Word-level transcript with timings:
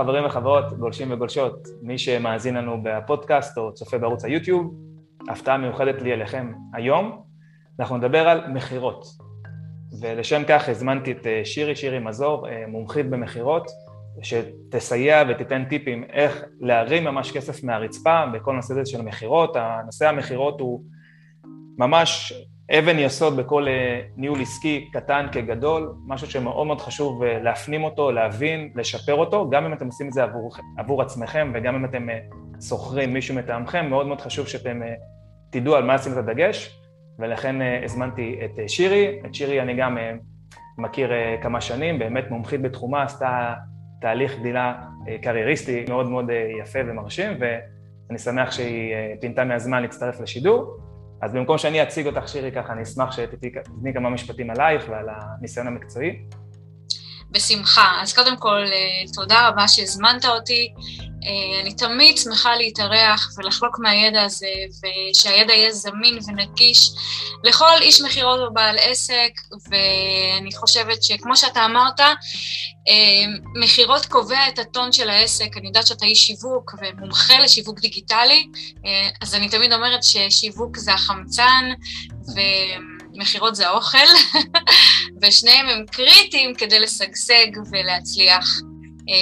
חברים 0.00 0.26
וחברות, 0.26 0.78
גולשים 0.78 1.12
וגולשות, 1.12 1.68
מי 1.82 1.98
שמאזין 1.98 2.54
לנו 2.54 2.82
בפודקאסט 2.82 3.58
או 3.58 3.74
צופה 3.74 3.98
בערוץ 3.98 4.24
היוטיוב, 4.24 4.74
הפתעה 5.28 5.56
מיוחדת 5.56 6.02
לי 6.02 6.12
אליכם 6.12 6.52
היום. 6.72 7.22
אנחנו 7.80 7.96
נדבר 7.96 8.28
על 8.28 8.48
מכירות. 8.48 9.04
ולשם 10.00 10.42
כך 10.48 10.68
הזמנתי 10.68 11.12
את 11.12 11.26
אה, 11.26 11.40
שירי, 11.44 11.76
שירי 11.76 11.98
מזור, 11.98 12.48
אה, 12.48 12.64
מומחית 12.68 13.10
במכירות, 13.10 13.70
שתסייע 14.22 15.22
ותיתן 15.28 15.64
טיפים 15.64 16.04
איך 16.12 16.44
להרים 16.60 17.04
ממש 17.04 17.32
כסף 17.32 17.64
מהרצפה 17.64 18.24
בכל 18.32 18.52
נושא 18.54 18.72
הזה 18.74 18.86
של 18.86 19.02
מכירות. 19.02 19.56
הנושא 19.56 20.08
המכירות 20.08 20.60
הוא 20.60 20.84
ממש 21.78 22.32
אבן 22.78 22.98
יסוד 22.98 23.36
בכל 23.36 23.68
אה, 23.68 24.00
ניהול 24.16 24.40
עסקי, 24.40 24.88
קטן 24.92 25.26
כגדול, 25.32 25.94
משהו 26.06 26.26
שמאוד 26.26 26.66
מאוד 26.66 26.80
חשוב 26.80 27.22
אה, 27.22 27.42
להפנים 27.42 27.84
אותו, 27.84 28.12
להבין, 28.12 28.72
לשפר 28.74 29.14
אותו, 29.14 29.50
גם 29.50 29.64
אם 29.64 29.72
אתם 29.72 29.86
עושים 29.86 30.08
את 30.08 30.12
זה 30.12 30.22
עבור, 30.22 30.52
עבור 30.78 31.02
עצמכם 31.02 31.52
וגם 31.54 31.74
אם 31.74 31.84
אתם 31.84 32.10
אה, 32.10 32.18
שוכרים 32.68 33.12
מישהו 33.12 33.34
מטעמכם, 33.34 33.86
מאוד 33.90 34.06
מאוד 34.06 34.20
חשוב 34.20 34.46
שאתם 34.46 34.80
תדעו 35.50 35.76
על 35.76 35.84
מה 35.84 35.94
לשים 35.94 36.12
את 36.12 36.16
הדגש, 36.16 36.78
ולכן 37.18 37.56
הזמנתי 37.84 38.40
את 38.44 38.68
שירי, 38.68 39.20
את 39.26 39.34
שירי 39.34 39.62
אני 39.62 39.74
גם 39.74 39.98
מכיר 40.78 41.10
כמה 41.42 41.60
שנים, 41.60 41.98
באמת 41.98 42.30
מומחית 42.30 42.62
בתחומה, 42.62 43.02
עשתה 43.02 43.54
תהליך 44.00 44.38
גדילה 44.38 44.74
קרייריסטי 45.22 45.84
מאוד 45.88 46.08
מאוד 46.08 46.30
יפה 46.60 46.78
ומרשים, 46.86 47.32
ואני 47.40 48.18
שמח 48.18 48.50
שהיא 48.50 48.94
פינתה 49.20 49.44
מהזמן 49.44 49.82
להצטרף 49.82 50.20
לשידור. 50.20 50.81
אז 51.22 51.32
במקום 51.32 51.58
שאני 51.58 51.82
אציג 51.82 52.06
אותך, 52.06 52.28
שירי, 52.28 52.52
ככה, 52.52 52.72
אני 52.72 52.82
אשמח 52.82 53.12
שתתני 53.12 53.94
כמה 53.94 54.10
משפטים 54.10 54.50
עלייך 54.50 54.84
ועל 54.88 55.06
הניסיון 55.08 55.66
המקצועי. 55.66 56.22
בשמחה. 57.30 57.98
אז 58.02 58.14
קודם 58.14 58.36
כל, 58.36 58.64
אה, 58.64 59.12
תודה 59.14 59.48
רבה 59.48 59.68
שהזמנת 59.68 60.24
אותי. 60.24 60.74
אה, 61.24 61.60
אני 61.60 61.74
תמיד 61.74 62.18
שמחה 62.18 62.56
להתארח 62.56 63.34
ולחלוק 63.36 63.78
מהידע 63.78 64.22
הזה, 64.22 64.46
ושהידע 65.12 65.52
יהיה 65.52 65.72
זמין 65.72 66.18
ונגיש 66.28 66.90
לכל 67.44 67.78
איש 67.80 68.00
מכירות 68.00 68.40
או 68.40 68.54
בעל 68.54 68.76
עסק, 68.78 69.32
ואני 69.70 70.52
חושבת 70.56 71.02
שכמו 71.02 71.36
שאתה 71.36 71.64
אמרת, 71.64 72.00
אה, 72.00 73.24
מכירות 73.54 74.06
קובע 74.06 74.48
את 74.48 74.58
הטון 74.58 74.92
של 74.92 75.10
העסק. 75.10 75.56
אני 75.56 75.66
יודעת 75.66 75.86
שאתה 75.86 76.06
איש 76.06 76.26
שיווק 76.26 76.74
ומומחה 76.80 77.38
לשיווק 77.38 77.80
דיגיטלי, 77.80 78.46
אז 79.20 79.34
אני 79.34 79.48
תמיד 79.48 79.72
אומרת 79.72 80.04
ששיווק 80.04 80.76
זה 80.76 80.92
החמצן, 80.94 81.70
ו... 82.36 82.40
מכירות 83.14 83.56
זה 83.56 83.68
האוכל, 83.68 83.98
ושניהם 85.22 85.68
הם 85.68 85.84
קריטיים 85.86 86.54
כדי 86.54 86.80
לשגשג 86.80 87.46
ולהצליח 87.70 88.60
אה, 88.60 88.71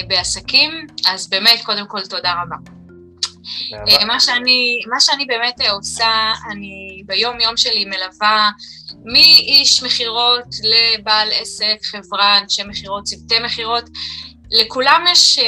בעסקים, 0.07 0.87
אז 1.07 1.29
באמת, 1.29 1.61
קודם 1.65 1.87
כל, 1.87 2.01
תודה 2.01 2.33
רבה. 2.43 2.55
אה, 3.87 4.05
מה 4.05 4.19
שאני, 4.19 4.81
מה 4.89 4.99
שאני 4.99 5.25
באמת 5.25 5.61
אה, 5.61 5.71
עושה, 5.71 6.31
אני 6.51 7.03
ביום-יום 7.05 7.57
שלי 7.57 7.85
מלווה 7.85 8.49
מאיש 9.05 9.83
מכירות 9.83 10.45
לבעל 10.63 11.27
עסק, 11.33 11.77
חברה, 11.83 12.37
אנשי 12.37 12.63
מכירות, 12.63 13.03
צוותי 13.03 13.39
מכירות, 13.39 13.83
לכולם 14.51 15.05
יש 15.11 15.39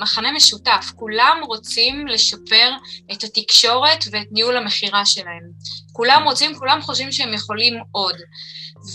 מחנה 0.00 0.32
משותף, 0.32 0.92
כולם 0.96 1.40
רוצים 1.46 2.06
לשפר 2.06 2.70
את 3.12 3.24
התקשורת 3.24 4.04
ואת 4.10 4.26
ניהול 4.30 4.56
המכירה 4.56 5.06
שלהם. 5.06 5.50
כולם 5.92 6.22
רוצים, 6.24 6.54
כולם 6.58 6.82
חושבים 6.82 7.12
שהם 7.12 7.34
יכולים 7.34 7.74
עוד. 7.92 8.16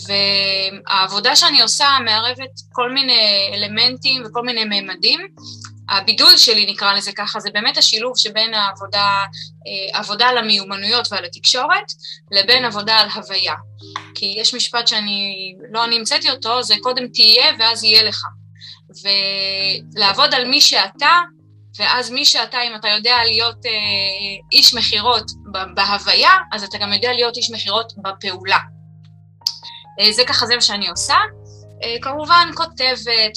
והעבודה 0.08 1.36
שאני 1.36 1.62
עושה 1.62 1.88
מערבת 2.04 2.50
כל 2.72 2.92
מיני 2.92 3.50
אלמנטים 3.54 4.22
וכל 4.26 4.42
מיני 4.42 4.64
מימדים. 4.64 5.20
הבידול 5.88 6.36
שלי, 6.36 6.66
נקרא 6.72 6.94
לזה 6.94 7.12
ככה, 7.12 7.40
זה 7.40 7.50
באמת 7.54 7.76
השילוב 7.76 8.12
שבין 8.18 8.54
העבודה, 8.54 9.24
אה, 9.66 9.98
עבודה 9.98 10.28
על 10.28 10.38
המיומנויות 10.38 11.08
ועל 11.12 11.24
התקשורת, 11.24 11.92
לבין 12.32 12.64
עבודה 12.64 12.94
על 12.94 13.08
הוויה. 13.14 13.54
כי 14.14 14.34
יש 14.38 14.54
משפט 14.54 14.88
שאני, 14.88 15.52
לא 15.70 15.84
אני 15.84 15.96
המצאתי 15.96 16.30
אותו, 16.30 16.62
זה 16.62 16.74
קודם 16.80 17.08
תהיה 17.08 17.52
ואז 17.58 17.84
יהיה 17.84 18.02
לך. 18.02 18.22
ולעבוד 19.96 20.34
על 20.34 20.44
מי 20.44 20.60
שאתה, 20.60 21.20
ואז 21.78 22.10
מי 22.10 22.24
שאתה, 22.24 22.62
אם 22.62 22.74
אתה 22.74 22.88
יודע 22.88 23.16
להיות 23.24 23.66
אה, 23.66 23.70
איש 24.52 24.74
מכירות 24.74 25.24
בהוויה, 25.74 26.30
אז 26.52 26.64
אתה 26.64 26.78
גם 26.78 26.92
יודע 26.92 27.12
להיות 27.12 27.36
איש 27.36 27.50
מכירות 27.50 27.92
בפעולה. 28.02 28.58
אה, 30.00 30.12
זה 30.12 30.22
ככה, 30.26 30.46
זה 30.46 30.54
מה 30.54 30.60
שאני 30.60 30.88
עושה. 30.88 31.14
אה, 31.82 31.96
כמובן 32.02 32.48
כותבת 32.54 33.32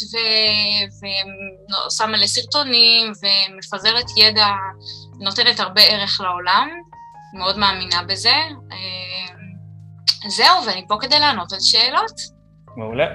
ועושה 1.71 2.05
מלא 2.05 2.27
סרטונים 2.27 3.11
ומפזרת 3.21 4.05
ידע, 4.17 4.47
נותנת 5.19 5.59
הרבה 5.59 5.81
ערך 5.81 6.21
לעולם, 6.21 6.69
מאוד 7.39 7.57
מאמינה 7.57 8.03
בזה. 8.07 8.33
אה, 8.71 9.35
זהו, 10.29 10.65
ואני 10.67 10.85
פה 10.87 10.97
כדי 11.01 11.19
לענות 11.19 11.53
על 11.53 11.59
שאלות. 11.59 12.15
מעולה, 12.77 13.05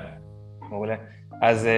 מעולה. 0.61 0.95
אז 1.43 1.69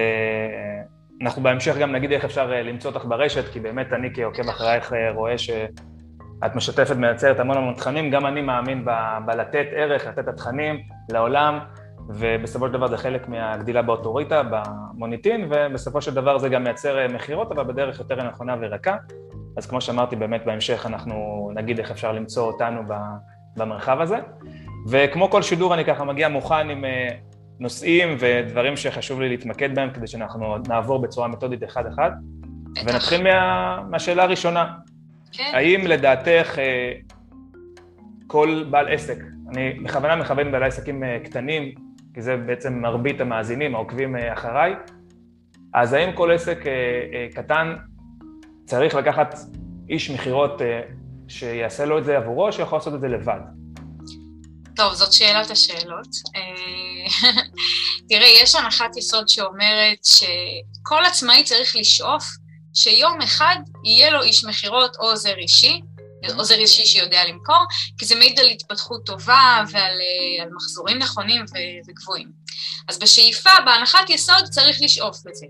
אנחנו 1.21 1.43
בהמשך 1.43 1.75
גם 1.75 1.91
נגיד 1.91 2.11
איך 2.11 2.25
אפשר 2.25 2.47
למצוא 2.47 2.91
אותך 2.91 3.05
ברשת, 3.05 3.53
כי 3.53 3.59
באמת 3.59 3.87
אני 3.93 4.09
כעוקב 4.15 4.49
אחרייך 4.49 4.93
רואה 5.15 5.37
שאת 6.43 6.55
משתפת, 6.55 6.95
מייצרת 6.95 7.39
המון 7.39 7.57
המון 7.57 7.73
תכנים, 7.73 8.09
גם 8.09 8.25
אני 8.25 8.41
מאמין 8.41 8.85
בלתת 9.25 9.65
ערך, 9.71 10.07
לתת 10.07 10.19
את 10.19 10.27
התכנים 10.27 10.79
לעולם, 11.11 11.59
ובסופו 12.09 12.67
של 12.67 12.73
דבר 12.73 12.87
זה 12.87 12.97
חלק 12.97 13.29
מהגדילה 13.29 13.81
באוטוריטה, 13.81 14.41
במוניטין, 14.49 15.49
ובסופו 15.49 16.01
של 16.01 16.13
דבר 16.13 16.37
זה 16.37 16.49
גם 16.49 16.63
מייצר 16.63 17.07
מכירות, 17.13 17.51
אבל 17.51 17.63
בדרך 17.63 17.99
יותר 17.99 18.23
נכונה 18.23 18.55
ורכה. 18.61 18.95
אז 19.57 19.65
כמו 19.65 19.81
שאמרתי, 19.81 20.15
באמת 20.15 20.45
בהמשך 20.45 20.85
אנחנו 20.85 21.49
נגיד 21.55 21.79
איך 21.79 21.91
אפשר 21.91 22.11
למצוא 22.11 22.47
אותנו 22.47 22.81
במרחב 23.57 24.01
הזה. 24.01 24.17
וכמו 24.89 25.29
כל 25.29 25.41
שידור 25.41 25.73
אני 25.73 25.85
ככה 25.85 26.03
מגיע 26.03 26.29
מוכן 26.29 26.69
עם 26.69 26.85
אה, 26.85 27.09
נושאים 27.59 28.15
ודברים 28.19 28.77
שחשוב 28.77 29.21
לי 29.21 29.29
להתמקד 29.29 29.75
בהם 29.75 29.89
כדי 29.93 30.07
שאנחנו 30.07 30.57
נעבור 30.67 30.99
בצורה 31.01 31.27
מתודית 31.27 31.63
אחד-אחד. 31.63 32.11
ונתחיל 32.85 33.23
מה, 33.23 33.79
מהשאלה 33.89 34.23
הראשונה. 34.23 34.73
כן. 35.37 35.51
האם 35.53 35.87
לדעתך 35.87 36.59
אה, 36.59 36.91
כל 38.27 38.63
בעל 38.69 38.93
עסק, 38.93 39.17
אני 39.51 39.73
בכוונה 39.73 40.15
מכוון 40.15 40.51
בעלי 40.51 40.65
עסקים 40.65 41.03
אה, 41.03 41.17
קטנים, 41.23 41.71
כי 42.13 42.21
זה 42.21 42.37
בעצם 42.37 42.73
מרבית 42.73 43.21
המאזינים, 43.21 43.75
העוקבים 43.75 44.15
אה, 44.15 44.33
אחריי, 44.33 44.73
אז 45.73 45.93
האם 45.93 46.15
כל 46.15 46.31
עסק 46.31 46.59
קטן 47.35 47.75
צריך 48.65 48.95
לקחת 48.95 49.35
איש 49.89 50.09
מכירות 50.09 50.61
שיעשה 51.27 51.85
לו 51.85 51.97
את 51.97 52.05
זה 52.05 52.17
עבורו, 52.17 52.47
או 52.47 52.51
שיכול 52.51 52.77
לעשות 52.77 52.93
את 52.93 53.01
זה 53.01 53.07
לבד? 53.07 53.39
טוב, 54.75 54.93
זאת 54.93 55.13
שאלת 55.13 55.51
השאלות. 55.51 56.07
תראה, 58.09 58.27
יש 58.43 58.55
הנחת 58.55 58.97
יסוד 58.97 59.29
שאומרת 59.29 60.03
שכל 60.03 61.05
עצמאי 61.05 61.43
צריך 61.43 61.75
לשאוף 61.75 62.23
שיום 62.77 63.21
אחד 63.21 63.55
יהיה 63.83 64.09
לו 64.11 64.21
איש 64.21 64.43
מכירות 64.43 64.95
או 64.95 65.09
עוזר 65.09 65.35
אישי, 65.37 65.81
עוזר 66.37 66.55
אישי 66.55 66.85
שיודע 66.85 67.25
למכור, 67.25 67.65
כי 67.97 68.05
זה 68.05 68.15
מעיד 68.15 68.39
על 68.39 68.47
התפתחות 68.47 69.05
טובה 69.05 69.63
ועל 69.71 69.91
אה, 69.91 70.45
מחזורים 70.55 70.97
נכונים 70.97 71.45
וגבוהים. 71.87 72.31
אז 72.87 72.99
בשאיפה, 72.99 73.49
בהנחת 73.65 74.09
יסוד, 74.09 74.43
צריך 74.49 74.77
לשאוף 74.81 75.17
לזה. 75.25 75.45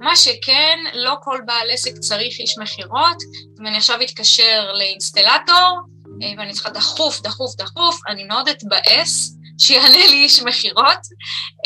מה 0.00 0.16
שכן, 0.16 0.78
לא 0.94 1.14
כל 1.22 1.38
בעל 1.46 1.70
עסק 1.70 1.98
צריך 1.98 2.38
איש 2.38 2.58
מכירות. 2.58 3.16
אם 3.60 3.66
אני 3.66 3.76
עכשיו 3.76 4.02
אתקשר 4.02 4.72
לאינסטלטור, 4.72 5.78
אה, 6.22 6.32
ואני 6.38 6.52
צריכה 6.52 6.70
דחוף, 6.70 7.20
דחוף, 7.20 7.56
דחוף, 7.56 8.00
אני 8.08 8.24
מאוד 8.24 8.48
אתבאס 8.48 9.36
שיענה 9.58 10.06
לי 10.06 10.24
איש 10.24 10.42
מכירות, 10.42 11.00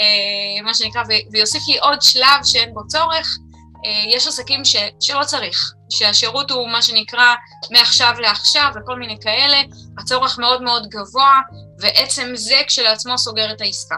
אה, 0.01 0.63
מה 0.63 0.75
שנקרא, 0.75 1.03
ויוסיף 1.33 1.63
לי 1.69 1.79
עוד 1.79 2.03
שלב 2.03 2.41
שאין 2.45 2.75
בו 2.75 2.87
צורך. 2.87 3.39
אה, 3.85 4.17
יש 4.17 4.27
עסקים 4.27 4.65
ש, 4.65 4.77
שלא 5.01 5.25
צריך, 5.25 5.73
שהשירות 5.91 6.51
הוא 6.51 6.69
מה 6.69 6.83
שנקרא 6.83 7.35
מעכשיו 7.73 8.15
לעכשיו 8.21 8.73
וכל 8.77 8.99
מיני 8.99 9.17
כאלה, 9.21 9.57
הצורך 9.99 10.39
מאוד 10.39 10.63
מאוד 10.63 10.87
גבוה, 10.89 11.41
ועצם 11.81 12.31
זה 12.35 12.57
כשלעצמו 12.67 13.19
סוגר 13.19 13.53
את 13.53 13.61
העסקה. 13.61 13.97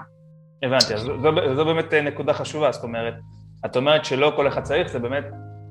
הבנתי, 0.62 0.94
אז 0.94 1.00
זו, 1.00 1.56
זו 1.56 1.64
באמת 1.64 1.94
נקודה 1.94 2.34
חשובה, 2.34 2.72
זאת 2.72 2.82
אומרת, 2.82 3.14
את 3.66 3.76
אומרת 3.76 4.04
שלא 4.04 4.32
כל 4.36 4.48
אחד 4.48 4.62
צריך, 4.62 4.88
זה 4.88 4.98
באמת 4.98 5.25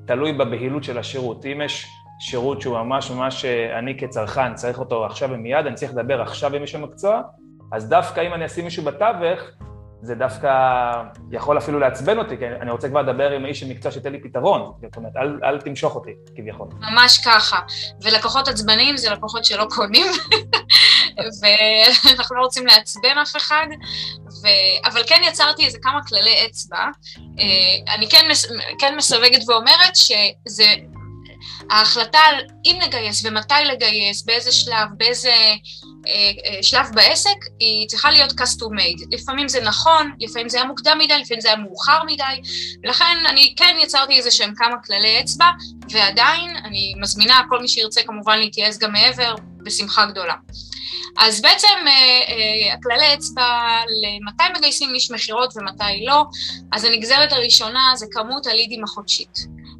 תלוי 0.06 0.32
בבהילות 0.32 0.84
של 0.84 0.98
השירות. 0.98 1.46
אם 1.46 1.60
יש 1.64 1.86
שירות 2.20 2.62
שהוא 2.62 2.78
ממש 2.78 3.10
ממש, 3.10 3.44
אה, 3.44 3.78
אני 3.78 3.98
כצרכן 3.98 4.54
צריך 4.54 4.78
אותו 4.78 5.06
עכשיו 5.06 5.28
ומיד, 5.32 5.66
אני 5.66 5.74
צריך 5.74 5.92
לדבר 5.92 6.22
עכשיו 6.22 6.54
עם 6.54 6.60
מישהו 6.60 6.80
מקצוע, 6.80 7.22
אז 7.72 7.88
דווקא 7.88 8.20
אם 8.20 8.34
אני 8.34 8.46
אשים 8.46 8.64
מישהו 8.64 8.84
בתווך, 8.84 9.40
זה 10.02 10.14
דווקא 10.14 10.48
יכול 11.30 11.58
אפילו 11.58 11.78
לעצבן 11.78 12.18
אותי, 12.18 12.38
כי 12.38 12.46
אני 12.46 12.70
רוצה 12.70 12.88
כבר 12.88 13.02
לדבר 13.02 13.30
עם 13.30 13.44
האיש 13.44 13.62
המקצוע 13.62 13.92
שייתן 13.92 14.12
לי 14.12 14.22
פתרון. 14.22 14.72
זאת 14.82 14.96
אומרת, 14.96 15.12
אל, 15.16 15.40
אל 15.44 15.60
תמשוך 15.60 15.94
אותי, 15.94 16.10
כביכול. 16.36 16.68
ממש 16.80 17.18
ככה. 17.18 17.58
ולקוחות 18.02 18.48
עצבניים 18.48 18.96
זה 18.96 19.10
לקוחות 19.10 19.44
שלא 19.44 19.66
קונים, 19.70 20.06
ואנחנו 21.42 22.36
לא 22.36 22.42
רוצים 22.42 22.66
לעצבן 22.66 23.18
אף 23.22 23.36
אחד, 23.36 23.66
ו... 24.42 24.46
אבל 24.84 25.02
כן 25.06 25.20
יצרתי 25.24 25.66
איזה 25.66 25.78
כמה 25.82 26.00
כללי 26.08 26.46
אצבע. 26.46 26.84
אה, 27.38 27.94
אני 27.94 28.08
כן, 28.10 28.26
מס... 28.30 28.46
כן 28.78 28.96
מסווגת 28.96 29.48
ואומרת 29.48 29.96
שזה 29.96 30.64
ההחלטה 31.70 32.18
על 32.18 32.34
אם 32.66 32.78
לגייס 32.86 33.24
ומתי 33.26 33.64
לגייס, 33.64 34.24
באיזה 34.24 34.52
שלב, 34.52 34.88
באיזה 34.96 35.32
שלב 36.62 36.86
בעסק, 36.94 37.36
היא 37.60 37.88
צריכה 37.88 38.10
להיות 38.10 38.30
custom 38.30 38.70
made. 38.78 39.04
לפעמים 39.10 39.48
זה 39.48 39.60
נכון, 39.60 40.12
לפעמים 40.20 40.48
זה 40.48 40.56
היה 40.58 40.66
מוקדם 40.66 40.98
מדי, 40.98 41.18
לפעמים 41.18 41.40
זה 41.40 41.48
היה 41.48 41.56
מאוחר 41.56 42.02
מדי, 42.06 42.40
לכן 42.84 43.16
אני 43.28 43.54
כן 43.56 43.76
יצרתי 43.82 44.16
איזה 44.16 44.30
שהם 44.30 44.54
כמה 44.56 44.76
כללי 44.86 45.20
אצבע, 45.20 45.46
ועדיין 45.90 46.56
אני 46.64 46.94
מזמינה 47.00 47.40
כל 47.48 47.60
מי 47.60 47.68
שירצה 47.68 48.02
כמובן 48.02 48.38
להתייעץ 48.38 48.78
גם 48.78 48.92
מעבר, 48.92 49.34
בשמחה 49.62 50.06
גדולה. 50.06 50.34
אז 51.18 51.40
בעצם 51.40 51.68
אה, 51.86 52.74
הכללי 52.74 53.14
אצבע 53.14 53.80
למתי 54.02 54.58
מגייסים 54.58 54.94
איש 54.94 55.10
מכירות 55.10 55.54
ומתי 55.56 56.04
לא, 56.06 56.24
אז 56.72 56.84
הנגזרת 56.84 57.32
הראשונה 57.32 57.92
זה 57.96 58.06
כמות 58.12 58.46
הלידים 58.46 58.84
החודשית. 58.84 59.38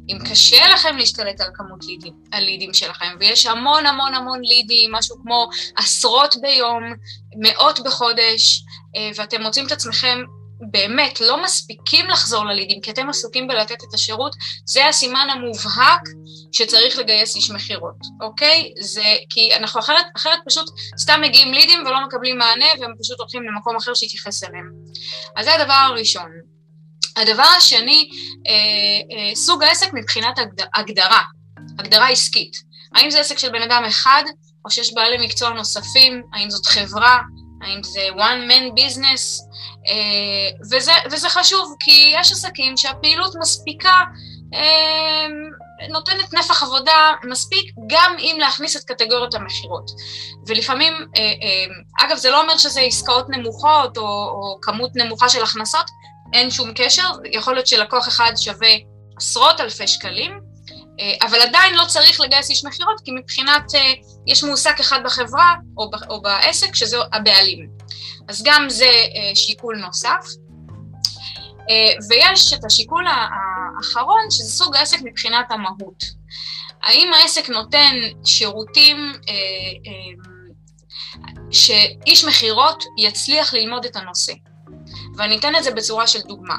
אם 0.09 0.17
קשה 0.29 0.73
לכם 0.73 0.97
להשתלט 0.97 1.41
על 1.41 1.47
כמות 1.53 1.85
לידים, 1.85 2.13
הלידים 2.33 2.73
שלכם, 2.73 3.15
ויש 3.19 3.45
המון 3.45 3.85
המון 3.85 4.13
המון 4.13 4.41
לידים, 4.41 4.91
משהו 4.91 5.15
כמו 5.23 5.49
עשרות 5.77 6.35
ביום, 6.41 6.83
מאות 7.35 7.79
בחודש, 7.85 8.63
אה, 8.95 9.09
ואתם 9.15 9.41
מוצאים 9.41 9.67
את 9.67 9.71
עצמכם 9.71 10.23
באמת 10.61 11.21
לא 11.21 11.43
מספיקים 11.43 12.07
לחזור 12.07 12.45
ללידים, 12.45 12.81
כי 12.81 12.91
אתם 12.91 13.09
עסוקים 13.09 13.47
בלתת 13.47 13.83
את 13.89 13.93
השירות, 13.93 14.35
זה 14.65 14.87
הסימן 14.87 15.27
המובהק 15.31 16.01
שצריך 16.51 16.97
לגייס 16.97 17.35
איש 17.35 17.51
מכירות, 17.51 17.95
אוקיי? 18.21 18.73
זה 18.79 19.03
כי 19.29 19.55
אנחנו 19.55 19.79
אחרת, 19.79 20.05
אחרת 20.17 20.39
פשוט 20.45 20.65
סתם 20.97 21.21
מגיעים 21.21 21.53
לידים 21.53 21.79
ולא 21.85 22.05
מקבלים 22.07 22.37
מענה, 22.37 22.65
והם 22.79 22.93
פשוט 23.01 23.19
הולכים 23.19 23.43
למקום 23.43 23.75
אחר 23.75 23.93
שיתייחס 23.93 24.43
אליהם. 24.43 24.69
אז 25.35 25.45
זה 25.45 25.53
הדבר 25.53 25.73
הראשון. 25.73 26.58
הדבר 27.19 27.47
השני, 27.57 28.09
אה, 28.47 28.53
אה, 29.17 29.35
סוג 29.35 29.63
העסק 29.63 29.93
מבחינת 29.93 30.39
הגד, 30.39 30.65
הגדרה, 30.75 31.21
הגדרה 31.79 32.09
עסקית. 32.09 32.57
האם 32.95 33.11
זה 33.11 33.19
עסק 33.19 33.39
של 33.39 33.49
בן 33.49 33.61
אדם 33.61 33.83
אחד, 33.87 34.23
או 34.65 34.71
שיש 34.71 34.93
בעלי 34.93 35.25
מקצוע 35.25 35.49
נוספים, 35.49 36.23
האם 36.33 36.49
זאת 36.49 36.65
חברה, 36.65 37.19
האם 37.61 37.83
זה 37.83 38.07
one 38.15 38.51
man 38.51 38.79
business, 38.79 39.43
אה, 39.87 40.67
וזה, 40.71 40.91
וזה 41.11 41.29
חשוב, 41.29 41.75
כי 41.79 42.13
יש 42.15 42.31
עסקים 42.31 42.77
שהפעילות 42.77 43.33
מספיקה, 43.41 44.03
אה, 44.53 45.27
נותנת 45.89 46.33
נפח 46.33 46.63
עבודה 46.63 47.11
מספיק 47.23 47.73
גם 47.87 48.15
אם 48.19 48.37
להכניס 48.39 48.77
את 48.77 48.83
קטגוריות 48.83 49.35
המכירות. 49.35 49.91
ולפעמים, 50.47 50.93
אה, 50.93 51.21
אה, 51.21 52.05
אגב, 52.05 52.17
זה 52.17 52.29
לא 52.29 52.41
אומר 52.41 52.57
שזה 52.57 52.81
עסקאות 52.81 53.29
נמוכות 53.29 53.97
או, 53.97 54.03
או 54.03 54.57
כמות 54.61 54.91
נמוכה 54.95 55.29
של 55.29 55.43
הכנסות, 55.43 55.85
אין 56.33 56.51
שום 56.51 56.71
קשר, 56.75 57.09
יכול 57.31 57.53
להיות 57.53 57.67
שלקוח 57.67 58.07
אחד 58.07 58.31
שווה 58.35 58.69
עשרות 59.17 59.59
אלפי 59.59 59.87
שקלים, 59.87 60.49
אה, 60.99 61.27
אבל 61.27 61.41
עדיין 61.41 61.75
לא 61.75 61.85
צריך 61.85 62.21
לגייס 62.21 62.49
איש 62.49 62.65
מכירות, 62.65 63.01
כי 63.05 63.11
מבחינת, 63.11 63.75
אה, 63.75 63.93
יש 64.27 64.43
מועסק 64.43 64.79
אחד 64.79 64.99
בחברה 65.05 65.55
או, 66.09 66.21
בעסק, 66.21 66.75
שזה 66.75 66.97
הבעלים. 67.13 67.69
אז 68.27 68.43
גם 68.45 68.65
זה 68.69 68.85
אה, 68.85 69.35
שיקול 69.35 69.77
נוסף. 69.77 70.25
ויש 72.09 72.53
את 72.53 72.65
השיקול 72.65 73.05
האחרון, 73.07 74.31
שזה 74.31 74.51
סוג 74.51 74.75
העסק 74.75 74.97
מבחינת 75.03 75.51
המהות. 75.51 76.03
האם 76.83 77.13
העסק 77.13 77.49
נותן 77.49 77.95
שירותים 78.25 79.13
שאיש 81.51 82.25
מכירות 82.25 82.83
יצליח 82.97 83.53
ללמוד 83.53 83.85
את 83.85 83.95
הנושא? 83.95 84.33
ואני 85.19 85.37
אתן 85.37 85.55
את 85.55 85.63
זה 85.63 85.71
בצורה 85.71 86.07
של 86.07 86.19
דוגמה. 86.19 86.55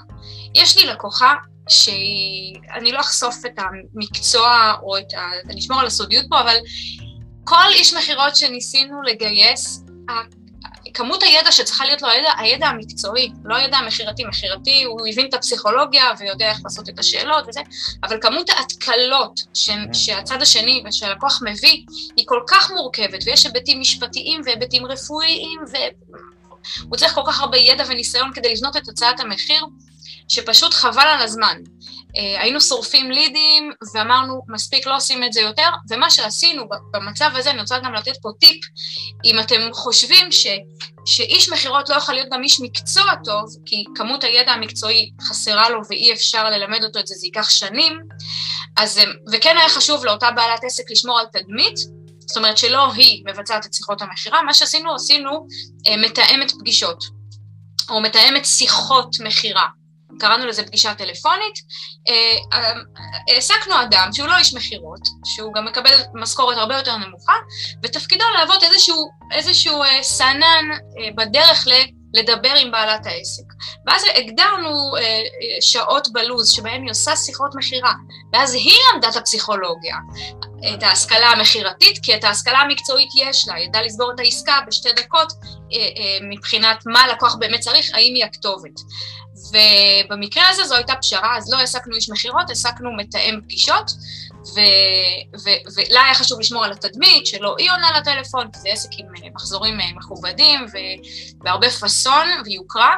יש 0.54 0.76
לי 0.78 0.86
לקוחה 0.86 1.34
שהיא, 1.68 2.56
אני 2.74 2.92
לא 2.92 3.00
אחשוף 3.00 3.36
את 3.46 3.58
המקצוע 3.58 4.74
או 4.82 4.98
את 4.98 5.14
ה... 5.14 5.50
אני 5.50 5.60
אשמור 5.60 5.80
על 5.80 5.86
הסודיות 5.86 6.26
פה, 6.28 6.40
אבל 6.40 6.56
כל 7.44 7.68
איש 7.72 7.94
מכירות 7.94 8.36
שניסינו 8.36 9.02
לגייס, 9.02 9.84
כמות 10.94 11.22
הידע 11.22 11.52
שצריכה 11.52 11.84
להיות 11.84 12.02
לו 12.02 12.08
הידע, 12.08 12.30
הידע 12.38 12.66
המקצועי, 12.66 13.32
לא 13.44 13.56
הידע 13.56 13.76
המכירתי, 13.76 14.24
מכירתי, 14.24 14.84
הוא 14.84 15.00
הבין 15.08 15.26
את 15.28 15.34
הפסיכולוגיה 15.34 16.04
ויודע 16.18 16.50
איך 16.50 16.58
לעשות 16.64 16.88
את 16.88 16.98
השאלות 16.98 17.44
וזה, 17.48 17.60
אבל 18.04 18.18
כמות 18.20 18.50
ההתקלות 18.50 19.40
ש, 19.54 19.70
כן. 19.70 19.94
שהצד 19.94 20.42
השני 20.42 20.82
ושהלקוח 20.88 21.42
מביא 21.42 21.84
היא 22.16 22.26
כל 22.26 22.40
כך 22.48 22.70
מורכבת, 22.70 23.20
ויש 23.26 23.46
היבטים 23.46 23.80
משפטיים 23.80 24.40
והיבטים 24.44 24.86
רפואיים, 24.86 25.60
והוא 26.80 26.96
צריך 26.96 27.14
כל 27.14 27.22
כך 27.26 27.40
הרבה 27.40 27.58
ידע 27.58 27.84
וניסיון 27.88 28.32
כדי 28.34 28.54
לבנות 28.54 28.76
את 28.76 28.88
הצעת 28.88 29.20
המחיר, 29.20 29.66
שפשוט 30.28 30.74
חבל 30.74 31.06
על 31.06 31.22
הזמן. 31.22 31.56
Uh, 32.10 32.12
היינו 32.40 32.60
שורפים 32.60 33.10
לידים 33.10 33.72
ואמרנו, 33.94 34.42
מספיק 34.48 34.86
לא 34.86 34.96
עושים 34.96 35.24
את 35.24 35.32
זה 35.32 35.40
יותר, 35.40 35.68
ומה 35.90 36.10
שעשינו 36.10 36.62
במצב 36.92 37.30
הזה, 37.34 37.50
אני 37.50 37.60
רוצה 37.60 37.78
גם 37.78 37.94
לתת 37.94 38.16
פה 38.22 38.28
טיפ, 38.40 38.60
אם 39.24 39.40
אתם 39.40 39.60
חושבים 39.72 40.32
ש, 40.32 40.46
שאיש 41.06 41.52
מכירות 41.52 41.88
לא 41.88 41.94
יכול 41.94 42.14
להיות 42.14 42.28
גם 42.32 42.42
איש 42.42 42.60
מקצוע 42.60 43.12
טוב, 43.24 43.44
כי 43.66 43.84
כמות 43.94 44.24
הידע 44.24 44.52
המקצועי 44.52 45.10
חסרה 45.20 45.70
לו 45.70 45.80
ואי 45.88 46.12
אפשר 46.12 46.44
ללמד 46.44 46.84
אותו 46.84 46.98
את 46.98 47.06
זה, 47.06 47.14
זה 47.14 47.26
ייקח 47.26 47.50
שנים, 47.50 47.98
אז, 48.76 48.98
אה, 48.98 49.04
וכן 49.32 49.56
היה 49.56 49.68
חשוב 49.68 50.04
לאותה 50.04 50.30
בעלת 50.30 50.64
עסק 50.64 50.90
לשמור 50.90 51.18
על 51.18 51.26
תדמית, 51.32 51.76
זאת 52.30 52.36
אומרת 52.36 52.58
שלא 52.58 52.92
היא 52.92 53.24
מבצעת 53.26 53.66
את 53.66 53.74
שיחות 53.74 54.02
המכירה, 54.02 54.42
מה 54.42 54.54
שעשינו, 54.54 54.94
עשינו 54.94 55.30
uh, 55.30 55.96
מתאמת 55.96 56.52
פגישות, 56.60 57.04
או 57.90 58.00
מתאמת 58.00 58.46
שיחות 58.46 59.16
מכירה. 59.20 59.66
קראנו 60.20 60.46
לזה 60.46 60.66
פגישה 60.66 60.94
טלפונית, 60.94 61.54
אה, 62.08 62.58
אה, 62.58 62.72
העסקנו 63.28 63.82
אדם 63.82 64.08
שהוא 64.12 64.28
לא 64.28 64.36
איש 64.36 64.54
מכירות, 64.54 65.00
שהוא 65.24 65.54
גם 65.54 65.64
מקבל 65.64 65.94
משכורת 66.14 66.56
הרבה 66.56 66.76
יותר 66.76 66.96
נמוכה, 66.96 67.32
ותפקידו 67.82 68.24
להוות 68.38 68.62
איזשהו, 68.62 69.10
איזשהו 69.32 69.82
אה, 69.82 70.02
סנן 70.02 70.64
בדרך 71.16 71.66
לדבר 72.14 72.54
עם 72.56 72.70
בעלת 72.70 73.06
העסק. 73.06 73.44
ואז 73.86 74.02
הגדרנו 74.16 74.92
שעות 75.60 76.08
בלוז 76.12 76.50
שבהן 76.50 76.82
היא 76.82 76.90
עושה 76.90 77.16
שיחות 77.16 77.54
מכירה, 77.54 77.92
ואז 78.32 78.54
היא 78.54 78.78
למדה 78.94 79.08
את 79.08 79.16
הפסיכולוגיה, 79.16 79.96
את 80.74 80.82
ההשכלה 80.82 81.26
המכירתית, 81.30 81.98
כי 82.02 82.14
את 82.14 82.24
ההשכלה 82.24 82.58
המקצועית 82.58 83.08
יש 83.16 83.48
לה, 83.48 83.58
ידעה 83.58 83.82
לסגור 83.82 84.12
את 84.14 84.20
העסקה 84.20 84.58
בשתי 84.66 84.92
דקות 84.92 85.32
מבחינת 86.30 86.82
מה 86.86 87.00
הלקוח 87.00 87.34
באמת 87.34 87.60
צריך, 87.60 87.90
האם 87.94 88.14
היא 88.14 88.24
הכתובת. 88.24 88.80
ובמקרה 89.50 90.48
הזה 90.48 90.64
זו 90.64 90.74
הייתה 90.74 90.94
פשרה, 90.94 91.36
אז 91.36 91.52
לא 91.52 91.58
העסקנו 91.58 91.96
איש 91.96 92.10
מכירות, 92.10 92.48
העסקנו 92.48 92.96
מתאם 92.96 93.40
פגישות, 93.42 93.90
ולה 94.54 96.04
היה 96.04 96.14
חשוב 96.14 96.40
לשמור 96.40 96.64
על 96.64 96.72
התדמית, 96.72 97.26
שלא 97.26 97.54
היא 97.58 97.70
עונה 97.70 97.98
לטלפון, 97.98 98.50
כי 98.52 98.58
זה 98.58 98.68
עסק 98.68 98.88
עם 98.98 99.06
אה, 99.06 99.28
מחזורים 99.34 99.80
אה, 99.80 99.86
מכובדים 99.96 100.66
והרבה 101.44 101.70
פאסון 101.70 102.28
ויוקרה. 102.44 102.96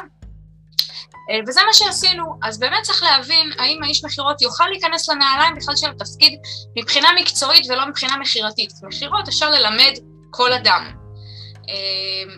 אה, 1.30 1.38
וזה 1.48 1.60
מה 1.66 1.72
שעשינו. 1.72 2.24
אז 2.42 2.58
באמת 2.58 2.82
צריך 2.82 3.02
להבין 3.02 3.52
האם 3.58 3.82
האיש 3.82 4.04
מכירות 4.04 4.42
יוכל 4.42 4.64
להיכנס 4.66 5.08
לנעליים 5.08 5.54
בכלל 5.54 5.76
של 5.76 5.90
התפקיד 5.90 6.38
מבחינה 6.78 7.08
מקצועית 7.20 7.66
ולא 7.70 7.86
מבחינה 7.88 8.16
מכירתית. 8.16 8.72
מכירות 8.82 9.28
אפשר 9.28 9.50
ללמד 9.50 9.92
כל 10.30 10.52
אדם. 10.52 10.92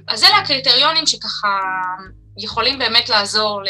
אז 0.09 0.25
אלה 0.25 0.37
הקריטריונים 0.37 1.07
שככה 1.07 1.59
יכולים 2.39 2.79
באמת 2.79 3.09
לעזור 3.09 3.61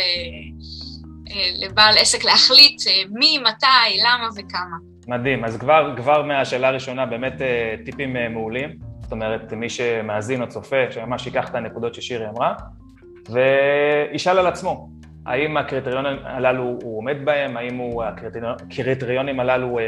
לבעל 1.54 1.98
עסק 1.98 2.24
להחליט 2.24 2.82
מי, 3.10 3.38
מתי, 3.38 4.00
למה 4.04 4.28
וכמה. 4.36 4.93
מדהים, 5.08 5.44
אז 5.44 5.56
כבר, 5.56 5.94
כבר 5.96 6.22
מהשאלה 6.22 6.68
הראשונה 6.68 7.06
באמת 7.06 7.42
אה, 7.42 7.74
טיפים 7.84 8.16
מעולים, 8.30 8.70
זאת 9.02 9.12
אומרת 9.12 9.52
מי 9.52 9.68
שמאזין 9.68 10.42
או 10.42 10.48
צופה, 10.48 10.90
שממש 10.90 11.26
ייקח 11.26 11.50
את 11.50 11.54
הנקודות 11.54 11.94
ששירי 11.94 12.28
אמרה, 12.28 12.54
וישאל 13.30 14.38
על 14.38 14.46
עצמו, 14.46 14.88
האם 15.26 15.56
הקריטריונים 15.56 16.16
הללו 16.24 16.78
הוא 16.82 16.98
עומד 16.98 17.16
בהם, 17.24 17.56
האם 17.56 17.76
הוא, 17.76 18.02
הקריטריונים 18.02 19.40
הללו 19.40 19.78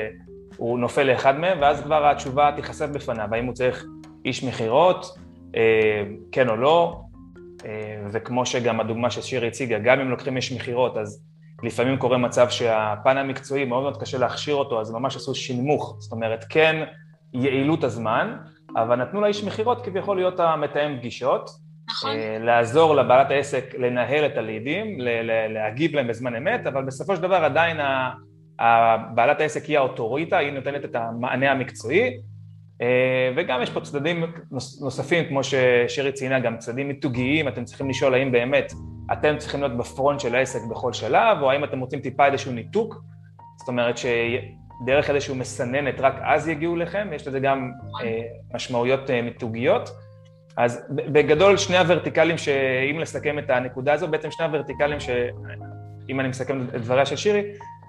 הוא 0.56 0.78
נופל 0.78 1.02
לאחד 1.02 1.38
מהם, 1.38 1.58
ואז 1.60 1.80
כבר 1.80 2.06
התשובה 2.06 2.50
תיחשף 2.56 2.86
בפניו, 2.86 3.28
האם 3.32 3.44
הוא 3.44 3.54
צריך 3.54 3.84
איש 4.24 4.44
מכירות, 4.44 5.06
כן 6.32 6.48
או 6.48 6.56
לא, 6.56 7.00
אה, 7.66 7.98
וכמו 8.12 8.46
שגם 8.46 8.80
הדוגמה 8.80 9.10
ששירי 9.10 9.48
הציגה, 9.48 9.78
גם 9.78 10.00
אם 10.00 10.10
לוקחים 10.10 10.36
איש 10.36 10.52
מכירות, 10.52 10.96
אז 10.96 11.22
לפעמים 11.62 11.96
קורה 11.96 12.18
מצב 12.18 12.48
שהפן 12.48 13.16
המקצועי 13.16 13.64
מאוד 13.64 13.82
מאוד 13.82 14.00
קשה 14.00 14.18
להכשיר 14.18 14.54
אותו, 14.54 14.80
אז 14.80 14.90
ממש 14.90 15.16
עשו 15.16 15.34
שינמוך, 15.34 15.96
זאת 15.98 16.12
אומרת, 16.12 16.44
כן 16.48 16.84
יעילות 17.34 17.84
הזמן, 17.84 18.36
אבל 18.76 18.96
נתנו 18.96 19.20
לאיש 19.20 19.44
מכירות 19.44 19.84
כביכול 19.84 20.16
להיות 20.16 20.40
המתאם 20.40 20.98
פגישות. 20.98 21.50
נכון. 21.90 22.10
אה, 22.10 22.38
לעזור 22.40 22.94
לבעלת 22.94 23.30
העסק 23.30 23.74
לנהל 23.78 24.26
את 24.26 24.36
הלידים, 24.36 24.98
להגיב 25.48 25.94
להם 25.94 26.08
בזמן 26.08 26.34
אמת, 26.34 26.66
אבל 26.66 26.84
בסופו 26.84 27.16
של 27.16 27.22
דבר 27.22 27.44
עדיין 27.44 27.76
בעלת 29.14 29.40
העסק 29.40 29.64
היא 29.64 29.78
האוטוריטה, 29.78 30.38
היא 30.38 30.52
נותנת 30.52 30.84
את 30.84 30.96
המענה 30.96 31.50
המקצועי, 31.50 32.10
אה, 32.82 33.32
וגם 33.36 33.62
יש 33.62 33.70
פה 33.70 33.80
צדדים 33.80 34.24
נוספים, 34.80 35.24
כמו 35.28 35.40
ששירי 35.44 36.12
ציינה, 36.12 36.40
גם 36.40 36.58
צדדים 36.58 36.88
מיתוגיים, 36.88 37.48
אתם 37.48 37.64
צריכים 37.64 37.90
לשאול 37.90 38.14
האם 38.14 38.32
באמת 38.32 38.72
אתם 39.12 39.34
צריכים 39.38 39.60
להיות 39.60 39.76
בפרונט 39.76 40.20
של 40.20 40.34
העסק 40.34 40.60
בכל 40.70 40.92
שלב, 40.92 41.38
או 41.42 41.50
האם 41.50 41.64
אתם 41.64 41.80
רוצים 41.80 42.00
טיפה 42.00 42.26
איזשהו 42.26 42.52
ניתוק, 42.52 43.02
זאת 43.58 43.68
אומרת 43.68 43.94
שדרך 43.98 45.10
איזשהו 45.10 45.34
מסננת 45.34 46.00
רק 46.00 46.14
אז 46.22 46.48
יגיעו 46.48 46.76
לכם, 46.76 47.08
יש 47.14 47.28
לזה 47.28 47.40
גם 47.40 47.70
אה, 48.02 48.20
משמעויות 48.54 49.10
אה, 49.10 49.22
מיתוגיות. 49.22 49.90
אז 50.56 50.86
בגדול 50.90 51.56
שני 51.56 51.78
הוורטיקלים, 51.78 52.38
שאם 52.38 52.98
לסכם 52.98 53.38
את 53.38 53.50
הנקודה 53.50 53.92
הזו, 53.92 54.08
בעצם 54.08 54.30
שני 54.30 54.46
הוורטיקלים 54.46 55.00
שאם 55.00 56.20
אני 56.20 56.28
מסכם 56.28 56.62
את 56.62 56.80
דבריה 56.80 57.06
של 57.06 57.16
שירי, 57.16 57.42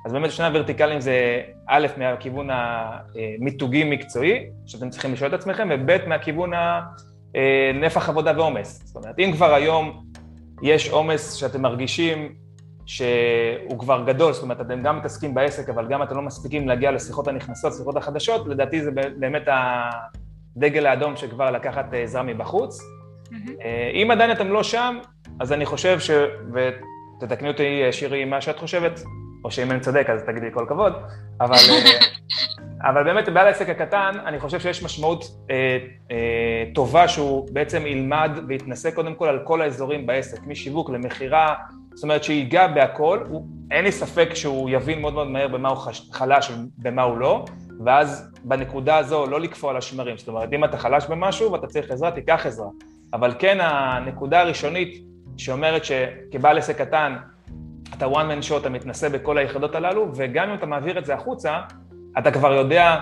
אז 0.06 0.14
באמת 0.14 0.32
שני 0.32 0.46
הוורטיקלים 0.46 1.00
זה 1.00 1.42
א', 1.68 1.88
מהכיוון 1.98 2.50
המיתוגי-מקצועי, 2.52 4.46
שאתם 4.66 4.90
צריכים 4.90 5.14
לשאול 5.14 5.30
את 5.30 5.34
עצמכם, 5.34 5.70
וב', 5.72 6.08
מהכיוון 6.08 6.52
הנפח 7.74 8.10
עבודה 8.10 8.34
ועומס. 8.38 8.82
זאת 8.86 8.96
אומרת, 8.96 9.20
אם 9.20 9.32
כבר 9.36 9.54
היום 9.54 10.07
יש 10.62 10.90
עומס 10.90 11.34
שאתם 11.34 11.62
מרגישים 11.62 12.36
שהוא 12.86 13.80
כבר 13.80 14.04
גדול, 14.08 14.34
זאת 14.34 14.44
אומרת, 14.44 14.62
אתם 14.62 14.84
גם 14.84 14.98
מתעסקים 14.98 15.34
בעסק, 15.34 15.70
אבל 15.70 15.88
גם 15.88 16.04
אתם 16.04 16.16
לא 16.16 16.22
מספיקים 16.22 16.68
להגיע 16.68 16.92
לשיחות 16.92 17.28
הנכנסות, 17.28 17.74
לשיחות 17.74 17.96
החדשות, 17.96 18.48
לדעתי 18.48 18.84
זה 18.84 18.92
באמת 19.20 19.44
הדגל 19.48 20.86
האדום 20.86 21.16
שכבר 21.16 21.52
לקחת 21.52 21.86
עזרה 21.94 22.24
מבחוץ. 22.24 22.80
Mm-hmm. 22.80 23.64
אם 23.94 24.12
עדיין 24.12 24.32
אתם 24.32 24.48
לא 24.48 24.64
שם, 24.64 24.98
אז 25.40 25.54
אני 25.54 25.66
חושב 25.66 26.00
ש... 26.00 26.12
ותתקני 26.54 27.48
אותי, 27.48 27.82
שירי, 27.92 28.26
מה 28.26 28.42
שאת 28.42 28.60
חושבת, 28.60 29.00
או 29.44 29.52
שאם 29.52 29.72
אני 29.72 29.80
צודק 29.80 30.08
אז 30.10 30.24
תגידי 30.24 30.48
כל 30.54 30.66
כבוד, 30.70 30.94
אבל, 31.42 31.56
אה, 31.56 32.00
אבל 32.88 33.04
באמת 33.04 33.30
בעל 33.30 33.48
העסק 33.48 33.70
הקטן, 33.70 34.12
אני 34.26 34.40
חושב 34.40 34.60
שיש 34.60 34.84
משמעות 34.84 35.24
אה, 35.50 35.78
אה, 36.12 36.64
טובה 36.76 37.08
שהוא 37.08 37.48
בעצם 37.52 37.88
ילמד 37.88 38.32
ויתנסה 38.48 38.92
קודם 38.92 39.16
כל 39.16 39.28
על 39.28 39.40
כל 39.44 39.62
האזורים 39.62 40.06
בעסק, 40.06 40.48
משיווק 40.48 40.90
למכירה, 40.90 41.54
זאת 41.94 42.04
אומרת 42.04 42.24
שיגע 42.24 42.68
בהכל, 42.68 43.20
הוא, 43.30 43.48
אין 43.72 43.84
לי 43.84 43.92
ספק 43.92 44.30
שהוא 44.34 44.70
יבין 44.70 45.02
מאוד 45.02 45.14
מאוד 45.14 45.28
מהר 45.28 45.48
במה 45.48 45.70
הוא 45.70 45.78
חלש 46.12 46.52
ובמה 46.52 47.02
הוא 47.02 47.18
לא, 47.18 47.46
ואז 47.86 48.32
בנקודה 48.44 48.98
הזו 48.98 49.26
לא 49.26 49.40
לקפוא 49.40 49.70
על 49.70 49.78
השמרים, 49.78 50.18
זאת 50.18 50.28
אומרת 50.28 50.54
אם 50.54 50.64
אתה 50.64 50.78
חלש 50.78 51.06
במשהו 51.06 51.52
ואתה 51.52 51.68
צריך 51.68 51.92
עזרה, 51.92 52.12
תיקח 52.12 52.46
עזרה, 52.46 52.68
אבל 53.14 53.34
כן 53.40 53.58
הנקודה 53.62 54.42
הראשונית 54.42 55.04
שאומרת 55.38 55.86
שכבעל 55.86 56.58
עסק 56.58 56.78
קטן 56.78 57.16
אתה 57.94 58.06
one 58.06 58.10
man 58.10 58.50
show, 58.50 58.58
אתה 58.58 58.70
מתנסה 58.70 59.10
בכל 59.10 59.38
היחידות 59.38 59.76
הללו, 59.76 60.08
וגם 60.16 60.50
אם 60.50 60.56
אתה 60.56 60.66
מעביר 60.66 60.98
את 60.98 61.06
זה 61.06 61.14
החוצה, 61.14 61.60
אתה 62.18 62.32
כבר 62.32 62.54
יודע 62.54 63.00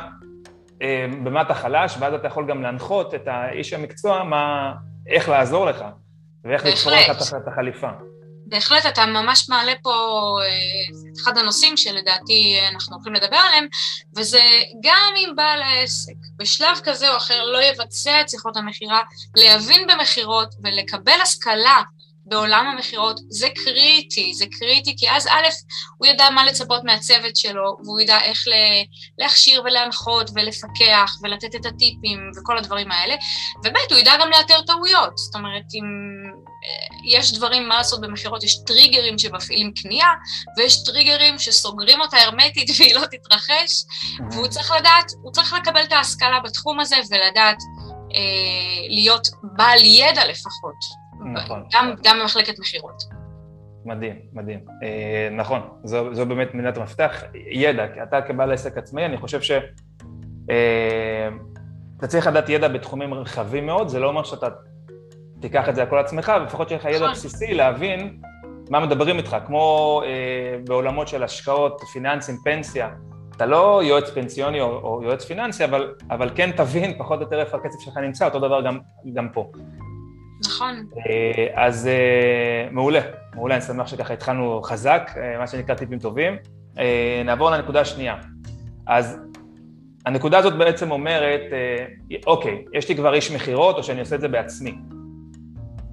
אה, 0.81 1.05
במה 1.23 1.41
אתה 1.41 1.53
חלש, 1.53 1.95
ואז 1.99 2.13
אתה 2.13 2.27
יכול 2.27 2.47
גם 2.47 2.63
להנחות 2.63 3.13
את 3.13 3.27
האיש 3.27 3.73
המקצוע 3.73 4.23
מה, 4.23 4.73
איך 5.07 5.29
לעזור 5.29 5.65
לך, 5.65 5.85
ואיך 6.43 6.65
לתפור 6.65 6.91
לך 6.91 7.09
את 7.41 7.47
החליפה. 7.47 7.89
בהחלט, 8.47 8.85
אתה 8.85 9.05
ממש 9.05 9.49
מעלה 9.49 9.73
פה 9.83 9.91
אה, 10.41 11.11
את 11.11 11.17
אחד 11.17 11.37
הנושאים 11.37 11.77
שלדעתי 11.77 12.59
אנחנו 12.71 12.95
הולכים 12.95 13.13
לדבר 13.13 13.37
עליהם, 13.37 13.67
וזה 14.17 14.41
גם 14.83 15.13
אם 15.17 15.35
בעל 15.35 15.61
העסק 15.61 16.13
בשלב 16.37 16.77
כזה 16.83 17.11
או 17.11 17.17
אחר 17.17 17.43
לא 17.43 17.63
יבצע 17.63 18.21
את 18.21 18.29
שיחות 18.29 18.57
המכירה, 18.57 19.01
להבין 19.35 19.87
במכירות 19.87 20.55
ולקבל 20.63 21.21
השכלה 21.23 21.81
בעולם 22.25 22.67
המכירות, 22.67 23.19
זה 23.29 23.47
קריטי, 23.55 24.33
זה 24.33 24.45
קריטי, 24.59 24.95
כי 24.97 25.09
אז 25.09 25.27
א', 25.27 25.47
הוא 25.97 26.07
ידע 26.07 26.29
מה 26.29 26.45
לצפות 26.45 26.83
מהצוות 26.83 27.35
שלו, 27.35 27.77
והוא 27.83 27.99
ידע 27.99 28.21
איך 28.21 28.43
להכשיר 29.17 29.61
ולהנחות 29.65 30.29
ולפקח 30.35 31.11
ולתת 31.23 31.55
את 31.55 31.65
הטיפים 31.65 32.31
וכל 32.37 32.57
הדברים 32.57 32.91
האלה, 32.91 33.15
וב', 33.65 33.75
הוא 33.91 33.99
ידע 33.99 34.13
גם 34.21 34.29
לאתר 34.29 34.61
טעויות, 34.61 35.17
זאת 35.17 35.35
אומרת, 35.35 35.63
אם 35.73 35.83
אה, 36.65 37.19
יש 37.19 37.33
דברים 37.33 37.67
מה 37.67 37.77
לעשות 37.77 38.01
במכירות, 38.01 38.43
יש 38.43 38.57
טריגרים 38.67 39.19
שמפעילים 39.19 39.71
קנייה, 39.81 40.09
ויש 40.57 40.83
טריגרים 40.83 41.39
שסוגרים 41.39 42.01
אותה 42.01 42.17
הרמטית 42.17 42.69
והיא 42.79 42.95
לא 42.95 43.05
תתרחש, 43.05 43.71
והוא 44.31 44.47
צריך 44.47 44.71
לדעת, 44.71 45.11
הוא 45.21 45.31
צריך 45.31 45.53
לקבל 45.53 45.83
את 45.83 45.91
ההשכלה 45.91 46.39
בתחום 46.39 46.79
הזה 46.79 46.95
ולדעת 47.11 47.57
אה, 48.15 48.87
להיות 48.89 49.27
בעל 49.43 49.79
ידע 49.83 50.25
לפחות. 50.25 51.04
נכון. 51.33 51.63
גם, 51.73 51.93
גם 52.03 52.19
במחלקת 52.21 52.59
מכירות. 52.59 53.03
מדהים, 53.85 54.15
מדהים. 54.33 54.59
אה, 54.83 55.29
נכון, 55.31 55.61
זו, 55.83 56.13
זו 56.13 56.25
באמת 56.25 56.53
מילת 56.53 56.77
המפתח. 56.77 57.23
ידע, 57.51 57.85
אתה 58.03 58.21
כבעל 58.21 58.51
עסק 58.51 58.77
עצמאי, 58.77 59.05
אני 59.05 59.17
חושב 59.17 59.41
ש... 59.41 59.51
אה, 60.49 61.29
אתה 61.97 62.07
צריך 62.07 62.27
לדעת 62.27 62.49
ידע 62.49 62.67
בתחומים 62.67 63.13
רחבים 63.13 63.65
מאוד, 63.65 63.87
זה 63.87 63.99
לא 63.99 64.07
אומר 64.07 64.23
שאתה 64.23 64.47
תיקח 65.41 65.69
את 65.69 65.75
זה 65.75 65.83
הכל 65.83 65.97
עצמך, 65.99 66.31
ולפחות 66.41 66.69
שיהיה 66.69 66.79
לך 66.79 66.85
ידע 66.85 66.97
נכון. 66.97 67.11
בסיסי 67.11 67.53
להבין 67.53 68.21
מה 68.69 68.79
מדברים 68.79 69.17
איתך, 69.17 69.37
כמו 69.45 70.01
אה, 70.05 70.57
בעולמות 70.67 71.07
של 71.07 71.23
השקעות, 71.23 71.81
פיננסים, 71.93 72.37
פנסיה. 72.43 72.89
אתה 73.35 73.45
לא 73.45 73.81
יועץ 73.83 74.09
פנסיוני 74.09 74.61
או, 74.61 74.67
או 74.67 75.03
יועץ 75.03 75.25
פיננסי, 75.25 75.65
אבל, 75.65 75.93
אבל 76.09 76.29
כן 76.35 76.51
תבין 76.51 76.97
פחות 76.97 77.19
או 77.19 77.23
יותר 77.23 77.39
איפה 77.39 77.57
הכסף 77.57 77.79
שלך 77.79 77.97
נמצא, 77.97 78.25
אותו 78.25 78.39
דבר 78.39 78.61
גם, 78.61 78.79
גם 79.13 79.29
פה. 79.33 79.51
נכון. 80.43 80.85
אה, 81.09 81.65
אז 81.65 81.87
אה, 81.87 82.67
מעולה, 82.71 82.99
מעולה, 83.35 83.55
אני 83.55 83.61
שמח 83.61 83.87
שככה 83.87 84.13
התחלנו 84.13 84.61
חזק, 84.61 85.11
אה, 85.17 85.37
מה 85.37 85.47
שנקרא 85.47 85.75
טיפים 85.75 85.99
טובים. 85.99 86.37
נעבור 87.25 87.51
לנקודה 87.51 87.81
השנייה. 87.81 88.15
אז 88.87 89.19
הנקודה 90.05 90.37
הזאת 90.37 90.57
בעצם 90.57 90.91
אומרת, 90.91 91.41
אוקיי, 92.27 92.65
יש 92.73 92.89
לי 92.89 92.95
כבר 92.95 93.13
איש 93.13 93.31
מכירות 93.31 93.77
או 93.77 93.83
שאני 93.83 93.99
עושה 93.99 94.15
את 94.15 94.21
זה 94.21 94.27
בעצמי. 94.27 94.75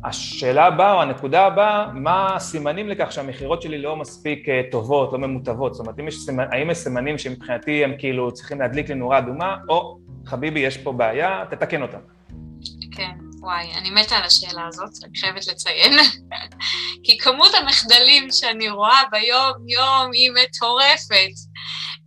השאלה 0.05 0.67
הבאה 0.67 0.93
או 0.93 1.03
הנקודה 1.03 1.47
הבאה, 1.47 1.93
מה 1.93 2.35
הסימנים 2.37 2.89
לכך 2.89 3.13
שהמכירות 3.13 3.63
שלי 3.63 3.79
לא 3.79 3.97
מספיק 3.97 4.47
טובות, 4.71 5.13
לא 5.13 5.19
ממוטבות? 5.19 5.75
זאת 5.75 5.87
אומרת, 5.87 5.99
יש 6.09 6.17
סימנ... 6.19 6.47
האם 6.53 6.71
יש 6.71 6.79
סימנים 6.79 7.19
שמבחינתי 7.19 7.85
הם 7.85 7.95
כאילו 7.99 8.33
צריכים 8.33 8.61
להדליק 8.61 8.89
לי 8.89 8.95
נורה 8.95 9.19
אדומה, 9.19 9.57
או 9.69 9.99
חביבי, 10.27 10.61
יש 10.61 10.79
פה 10.79 10.93
בעיה, 10.93 11.45
תתקן 11.51 11.83
אותם. 11.83 12.01
כן. 12.93 13.22
וואי, 13.43 13.73
אני 13.75 13.91
מתה 13.91 14.17
על 14.17 14.25
השאלה 14.25 14.67
הזאת, 14.69 15.05
אני 15.05 15.19
חייבת 15.19 15.47
לציין, 15.47 15.93
כי 17.05 17.19
כמות 17.19 17.55
המחדלים 17.55 18.31
שאני 18.33 18.69
רואה 18.69 19.03
ביום-יום 19.11 20.13
היא 20.13 20.31
מטורפת. 20.31 21.35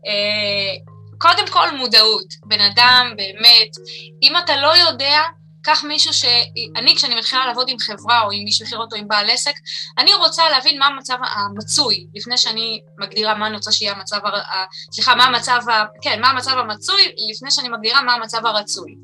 אה, 0.07 0.75
קודם 1.17 1.47
כל 1.51 1.77
מודעות, 1.77 2.27
בן 2.45 2.61
אדם 2.61 3.13
באמת, 3.17 3.69
אם 4.23 4.37
אתה 4.37 4.55
לא 4.55 4.77
יודע, 4.77 5.21
קח 5.63 5.83
מישהו 5.83 6.13
ש... 6.13 6.25
אני, 6.75 6.95
כשאני 6.95 7.15
מתחילה 7.15 7.45
לעבוד 7.45 7.69
עם 7.69 7.79
חברה 7.79 8.21
או 8.21 8.31
עם 8.31 8.47
איש 8.47 8.61
מכירות 8.61 8.93
או 8.93 8.97
עם 8.97 9.07
בעל 9.07 9.29
עסק, 9.29 9.53
אני 9.97 10.13
רוצה 10.13 10.49
להבין 10.49 10.79
מה 10.79 10.85
המצב 10.85 11.17
המצוי, 11.35 12.07
לפני 12.15 12.37
שאני 12.37 12.81
מגדירה 12.99 13.35
מה 13.35 13.47
אני 13.47 13.55
רוצה 13.55 13.71
שיהיה 13.71 13.93
המצב, 13.93 14.17
ה... 14.25 14.65
סליחה, 14.91 15.15
מה 15.15 15.23
המצב, 15.23 15.59
ה... 15.69 15.85
כן, 16.01 16.21
מה 16.21 16.29
המצב 16.29 16.57
המצוי, 16.57 17.15
לפני 17.31 17.51
שאני 17.51 17.69
מגדירה 17.69 18.01
מה 18.01 18.13
המצב 18.13 18.45
הרצוי. 18.45 18.95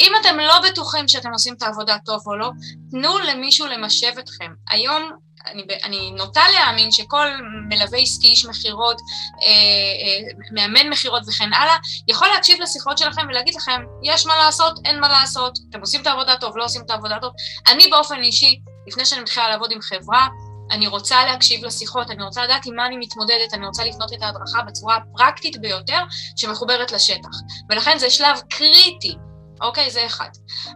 אם 0.00 0.12
אתם 0.20 0.38
לא 0.38 0.60
בטוחים 0.70 1.08
שאתם 1.08 1.32
עושים 1.32 1.54
את 1.54 1.62
העבודה 1.62 1.96
טוב 2.04 2.20
או 2.26 2.36
לא, 2.36 2.50
תנו 2.90 3.18
למישהו 3.18 3.66
למשב 3.66 4.12
אתכם. 4.18 4.52
היום 4.70 5.10
אני, 5.46 5.62
אני 5.84 6.10
נוטה 6.10 6.40
להאמין 6.54 6.92
שכל 6.92 7.26
מלווה 7.68 7.98
עסקי, 7.98 8.26
איש 8.26 8.46
מכירות, 8.46 9.00
אה, 9.42 9.48
אה, 9.48 10.28
מאמן 10.52 10.88
מכירות 10.88 11.22
וכן 11.28 11.52
הלאה, 11.52 11.76
יכול 12.08 12.28
להקשיב 12.28 12.60
לשיחות 12.60 12.98
שלכם 12.98 13.22
ולהגיד 13.28 13.54
לכם, 13.54 13.82
יש 14.02 14.26
מה 14.26 14.36
לעשות, 14.36 14.78
אין 14.84 15.00
מה 15.00 15.08
לעשות, 15.08 15.58
אתם 15.70 15.80
עושים 15.80 16.02
את 16.02 16.06
העבודה 16.06 16.36
טוב, 16.36 16.56
לא 16.56 16.64
עושים 16.64 16.82
את 16.86 16.90
העבודה 16.90 17.18
טוב. 17.20 17.32
אני 17.68 17.90
באופן 17.90 18.22
אישי, 18.22 18.60
לפני 18.86 19.04
שאני 19.06 19.20
מתחילה 19.20 19.48
לעבוד 19.48 19.72
עם 19.72 19.80
חברה, 19.80 20.28
אני 20.70 20.86
רוצה 20.86 21.24
להקשיב 21.24 21.64
לשיחות, 21.64 22.10
אני 22.10 22.22
רוצה 22.24 22.44
לדעת 22.44 22.66
עם 22.66 22.76
מה 22.76 22.86
אני 22.86 22.96
מתמודדת, 22.96 23.54
אני 23.54 23.66
רוצה 23.66 23.84
לבנות 23.84 24.12
את 24.12 24.22
ההדרכה 24.22 24.62
בצורה 24.62 24.96
הפרקטית 24.96 25.60
ביותר 25.60 26.00
שמחוברת 26.36 26.92
לשטח. 26.92 27.28
ולכן 27.70 27.98
זה 27.98 28.10
שלב 28.10 28.40
קריטי 28.50 29.16
אוקיי? 29.60 29.90
זה 29.90 30.06
אחד. 30.06 30.28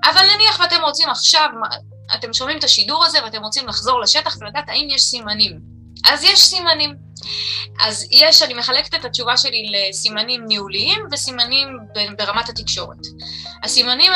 אבל 0.05 0.23
נניח 0.35 0.61
ואתם 0.61 0.83
רוצים 0.83 1.11
עכשיו, 1.11 1.49
אתם 2.15 2.33
שומעים 2.33 2.59
את 2.59 2.65
השידור 2.65 3.05
הזה 3.05 3.25
ואתם 3.25 3.43
רוצים 3.43 3.69
לחזור 3.69 4.01
לשטח 4.01 4.37
ולדעת 4.41 4.69
האם 4.69 4.89
יש 4.91 5.03
סימנים. 5.03 5.61
אז 6.09 6.25
יש 6.25 6.41
סימנים. 6.41 6.95
אז 7.81 8.07
יש, 8.11 8.43
אני 8.43 8.55
מחלקת 8.55 8.95
את 8.95 9.05
התשובה 9.05 9.37
שלי 9.37 9.73
לסימנים 9.73 10.45
ניהוליים 10.47 10.99
וסימנים 11.13 11.79
ברמת 12.19 12.49
התקשורת. 12.49 12.99
הסימנים 13.63 14.13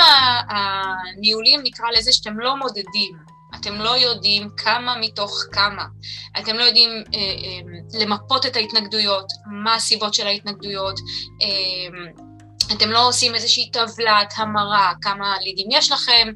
הניהוליים 0.49 1.61
נקרא 1.65 1.87
לזה 1.97 2.13
שאתם 2.13 2.41
לא 2.41 2.57
מודדים, 2.57 3.13
אתם 3.61 3.75
לא 3.75 3.91
יודעים 3.91 4.49
כמה 4.57 4.97
מתוך 5.01 5.45
כמה, 5.53 5.85
אתם 6.39 6.57
לא 6.57 6.63
יודעים 6.63 6.91
אה, 6.91 7.19
אה, 7.19 8.01
למפות 8.01 8.47
את 8.47 8.57
ההתנגדויות, 8.57 9.33
מה 9.47 9.75
הסיבות 9.75 10.15
של 10.15 10.27
ההתנגדויות, 10.27 10.99
אה, 11.43 12.15
אתם 12.77 12.91
לא 12.91 13.09
עושים 13.09 13.35
איזושהי 13.35 13.71
טבלת 13.71 14.33
המרה, 14.37 14.93
כמה 15.03 15.35
לידים 15.41 15.67
יש 15.71 15.93
לכם, 15.93 16.29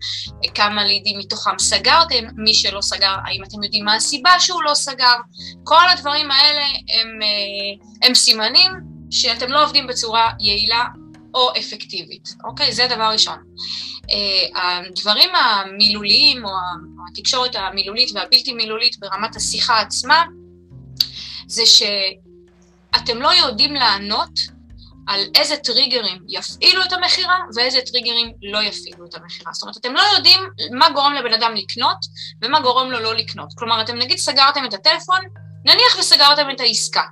כמה 0.55 0.85
לידים 0.85 1.19
מתוכם 1.19 1.59
סגרתם, 1.59 2.25
מי 2.37 2.55
שלא 2.55 2.81
סגר, 2.81 3.15
האם 3.25 3.45
אתם 3.45 3.63
יודעים 3.63 3.85
מה 3.85 3.95
הסיבה 3.95 4.41
שהוא 4.41 4.63
לא 4.63 4.75
סגר, 4.75 5.15
כל 5.65 5.89
הדברים 5.93 6.31
האלה 6.31 6.65
הם, 6.65 7.23
אה, 7.23 8.09
הם 8.09 8.15
סימנים 8.15 8.73
שאתם 9.11 9.49
לא 9.49 9.65
עובדים 9.65 9.87
בצורה 9.87 10.31
יעילה, 10.41 10.85
או 11.35 11.51
אפקטיבית, 11.59 12.29
אוקיי? 12.45 12.73
זה 12.73 12.87
דבר 12.87 13.11
ראשון. 13.13 13.39
הדברים 14.55 15.31
המילוליים 15.35 16.45
או 16.45 16.51
התקשורת 17.13 17.57
המילולית 17.57 18.11
והבלתי 18.15 18.53
מילולית 18.53 18.99
ברמת 18.99 19.37
השיחה 19.37 19.81
עצמה, 19.81 20.25
זה 21.47 21.63
שאתם 21.67 23.23
לא 23.23 23.29
יודעים 23.35 23.75
לענות 23.75 24.31
על 25.09 25.21
איזה 25.35 25.57
טריגרים 25.57 26.19
יפעילו 26.29 26.83
את 26.85 26.93
המכירה 26.93 27.37
ואיזה 27.55 27.79
טריגרים 27.93 28.33
לא 28.43 28.59
יפעילו 28.59 29.07
את 29.07 29.15
המכירה. 29.15 29.53
זאת 29.53 29.63
אומרת, 29.63 29.77
אתם 29.77 29.95
לא 29.95 30.03
יודעים 30.17 30.41
מה 30.79 30.91
גורם 30.91 31.13
לבן 31.13 31.35
אדם 31.35 31.55
לקנות 31.55 31.97
ומה 32.43 32.61
גורם 32.61 32.91
לו 32.91 32.99
לא 33.01 33.15
לקנות. 33.15 33.49
כלומר, 33.59 33.81
אתם 33.81 33.99
נגיד 33.99 34.19
סגרתם 34.19 34.65
את 34.65 34.75
הטלפון, 34.75 35.21
נניח 35.65 35.99
וסגרתם 35.99 36.51
את 36.51 36.61
העסקה. 36.61 37.03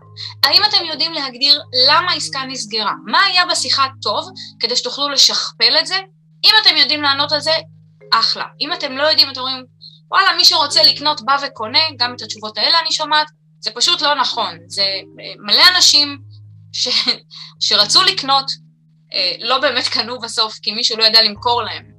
האם 0.44 0.62
אתם 0.68 0.84
יודעים 0.84 1.12
להגדיר 1.12 1.62
למה 1.88 2.12
העסקה 2.12 2.42
נסגרה? 2.48 2.92
מה 3.06 3.22
היה 3.22 3.42
בשיחה 3.50 3.86
טוב 4.02 4.28
כדי 4.60 4.76
שתוכלו 4.76 5.08
לשכפל 5.08 5.76
את 5.78 5.86
זה? 5.86 5.96
אם 6.44 6.50
אתם 6.62 6.76
יודעים 6.76 7.02
לענות 7.02 7.32
על 7.32 7.40
זה, 7.40 7.52
אחלה. 8.12 8.44
אם 8.60 8.72
אתם 8.72 8.96
לא 8.96 9.02
יודעים, 9.02 9.30
אתם 9.30 9.40
אומרים, 9.40 9.64
וואלה, 10.10 10.36
מי 10.36 10.44
שרוצה 10.44 10.82
לקנות 10.82 11.24
בא 11.24 11.36
וקונה, 11.46 11.78
גם 11.98 12.14
את 12.14 12.22
התשובות 12.22 12.58
האלה 12.58 12.80
אני 12.80 12.92
שומעת, 12.92 13.26
זה 13.60 13.70
פשוט 13.70 14.02
לא 14.02 14.14
נכון. 14.14 14.58
זה 14.66 14.82
אה, 14.82 15.32
מלא 15.38 15.62
אנשים 15.76 16.18
ש, 16.76 16.88
שרצו 17.60 18.02
לקנות, 18.02 18.50
אה, 19.14 19.32
לא 19.38 19.58
באמת 19.58 19.88
קנו 19.88 20.20
בסוף, 20.20 20.58
כי 20.62 20.72
מישהו 20.72 20.98
לא 20.98 21.04
ידע 21.04 21.22
למכור 21.22 21.62
להם. 21.62 21.96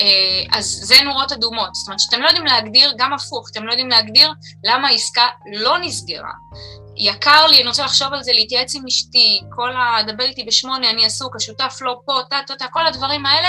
אה, 0.00 0.58
אז 0.58 0.66
זה 0.66 0.94
נורות 1.04 1.32
אדומות. 1.32 1.74
זאת 1.74 1.86
אומרת 1.86 2.00
שאתם 2.00 2.22
לא 2.22 2.26
יודעים 2.26 2.46
להגדיר, 2.46 2.92
גם 2.98 3.12
הפוך, 3.12 3.48
אתם 3.52 3.64
לא 3.64 3.70
יודעים 3.70 3.88
להגדיר 3.88 4.32
למה 4.64 4.88
העסקה 4.88 5.26
לא 5.52 5.78
נסגרה. 5.78 6.32
יקר 6.96 7.46
לי, 7.46 7.60
אני 7.60 7.68
רוצה 7.68 7.84
לחשוב 7.84 8.12
על 8.12 8.22
זה, 8.22 8.32
להתייעץ 8.32 8.74
עם 8.74 8.82
אשתי, 8.88 9.40
כל 9.56 9.76
ה... 9.76 10.02
דבר 10.06 10.24
איתי 10.24 10.44
בשמונה, 10.44 10.90
אני 10.90 11.04
עסוק, 11.04 11.36
השותף 11.36 11.78
לא 11.80 11.96
פה, 12.06 12.20
טה-טה-טה, 12.30 12.66
כל 12.72 12.86
הדברים 12.86 13.26
האלה, 13.26 13.48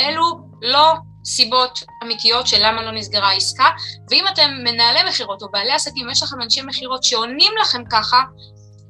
אלו 0.00 0.40
לא 0.62 0.94
סיבות 1.24 1.78
אמיתיות 2.02 2.46
של 2.46 2.56
למה 2.60 2.82
לא 2.82 2.90
נסגרה 2.90 3.28
העסקה, 3.28 3.70
ואם 4.10 4.24
אתם 4.32 4.50
מנהלי 4.64 5.08
מכירות 5.08 5.42
או 5.42 5.50
בעלי 5.50 5.72
עסקים, 5.72 6.10
יש 6.10 6.22
לכם 6.22 6.42
אנשי 6.42 6.62
מכירות 6.62 7.04
שעונים 7.04 7.52
לכם 7.62 7.82
ככה, 7.90 8.22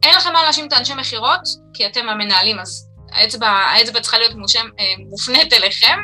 אין 0.07 0.15
לכם 0.15 0.33
מה 0.33 0.43
להאשים 0.43 0.67
את 0.69 0.73
האנשי 0.73 0.95
מכירות, 0.95 1.41
כי 1.75 1.87
אתם 1.87 2.09
המנהלים, 2.09 2.59
אז 2.59 2.89
האצבע, 3.13 3.49
האצבע 3.49 4.01
צריכה 4.01 4.19
להיות 4.19 4.35
מושם, 4.35 4.67
אה, 4.81 4.85
מופנית 5.11 5.53
אליכם, 5.53 5.99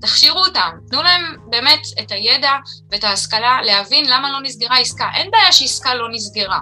תכשירו 0.00 0.38
אותם, 0.38 0.70
תנו 0.90 1.02
להם 1.02 1.36
באמת 1.50 1.80
את 2.00 2.12
הידע 2.12 2.52
ואת 2.90 3.04
ההשכלה 3.04 3.58
להבין 3.62 4.04
למה 4.08 4.32
לא 4.32 4.40
נסגרה 4.42 4.78
עסקה. 4.78 5.08
אין 5.14 5.30
בעיה 5.30 5.52
שעסקה 5.52 5.94
לא 5.94 6.08
נסגרה, 6.12 6.60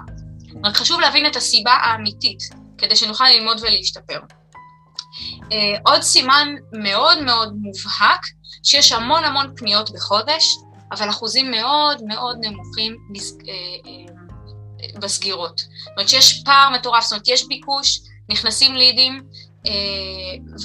רק 0.63 0.77
חשוב 0.77 0.99
להבין 0.99 1.25
את 1.25 1.35
הסיבה 1.35 1.73
האמיתית, 1.73 2.39
כדי 2.77 2.95
שנוכל 2.95 3.29
ללמוד 3.29 3.57
ולהשתפר. 3.61 4.19
אה, 5.51 5.57
עוד 5.85 6.01
סימן 6.01 6.55
מאוד 6.73 7.21
מאוד 7.21 7.53
מובהק, 7.61 8.21
שיש 8.63 8.91
המון 8.91 9.23
המון 9.23 9.53
פניות 9.57 9.89
בחודש, 9.93 10.45
אבל 10.91 11.09
אחוזים 11.09 11.51
מאוד 11.51 12.03
מאוד 12.03 12.37
נמוכים 12.41 12.97
אה, 13.49 14.13
בסגירות. 14.99 15.57
זאת 15.57 15.91
אומרת 15.97 16.09
שיש 16.09 16.41
פער 16.45 16.69
מטורף, 16.69 17.03
זאת 17.03 17.11
אומרת 17.11 17.27
יש 17.27 17.47
ביקוש, 17.47 17.99
נכנסים 18.29 18.75
לידים, 18.75 19.23
אה, 19.67 19.71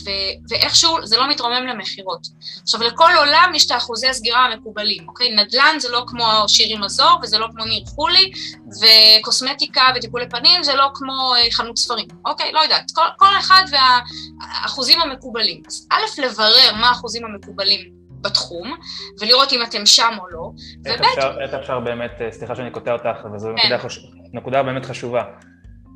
ו- 0.05 0.49
ואיכשהו 0.49 1.07
זה 1.07 1.17
לא 1.17 1.31
מתרומם 1.31 1.67
למכירות. 1.67 2.27
עכשיו, 2.63 2.83
לכל 2.83 3.11
עולם 3.19 3.53
יש 3.55 3.67
את 3.67 3.71
האחוזי 3.71 4.09
הסגירה 4.09 4.45
המקובלים, 4.45 5.09
אוקיי? 5.09 5.35
נדל"ן 5.37 5.77
זה 5.79 5.89
לא 5.89 6.05
כמו 6.07 6.49
שירי 6.49 6.79
מזור, 6.79 7.19
וזה 7.23 7.39
לא 7.39 7.47
כמו 7.57 7.65
ניר 7.65 7.85
חולי, 7.87 8.33
וקוסמטיקה 8.81 9.83
וטיפולי 9.97 10.29
פנים 10.29 10.63
זה 10.63 10.75
לא 10.75 10.89
כמו 10.95 11.35
אה, 11.35 11.51
חנות 11.53 11.79
ספרים, 11.79 12.07
אוקיי? 12.27 12.53
לא 12.53 12.61
יודעת, 12.61 12.91
כל, 12.95 13.07
כל 13.17 13.39
אחד 13.39 13.63
והאחוזים 13.71 15.01
המקובלים. 15.03 15.63
אז 15.67 15.87
א', 15.91 16.21
לברר 16.21 16.75
מה 16.75 16.89
האחוזים 16.89 17.25
המקובלים 17.25 18.00
בתחום, 18.21 18.75
ולראות 19.21 19.53
אם 19.53 19.63
אתם 19.63 19.87
שם 19.87 20.17
או 20.19 20.29
לא, 20.29 20.51
וב'... 20.85 21.41
איך 21.41 21.55
אפשר 21.55 21.81
באמת, 21.81 22.11
אה, 22.21 22.33
סליחה 22.33 22.57
שאני 22.57 22.71
קוטע 22.71 22.93
אותך, 22.93 23.25
וזו 23.35 23.49
כן. 23.49 23.55
נקודה, 23.55 23.79
חש... 23.79 23.99
נקודה 24.33 24.63
באמת 24.63 24.85
חשובה. 24.85 25.23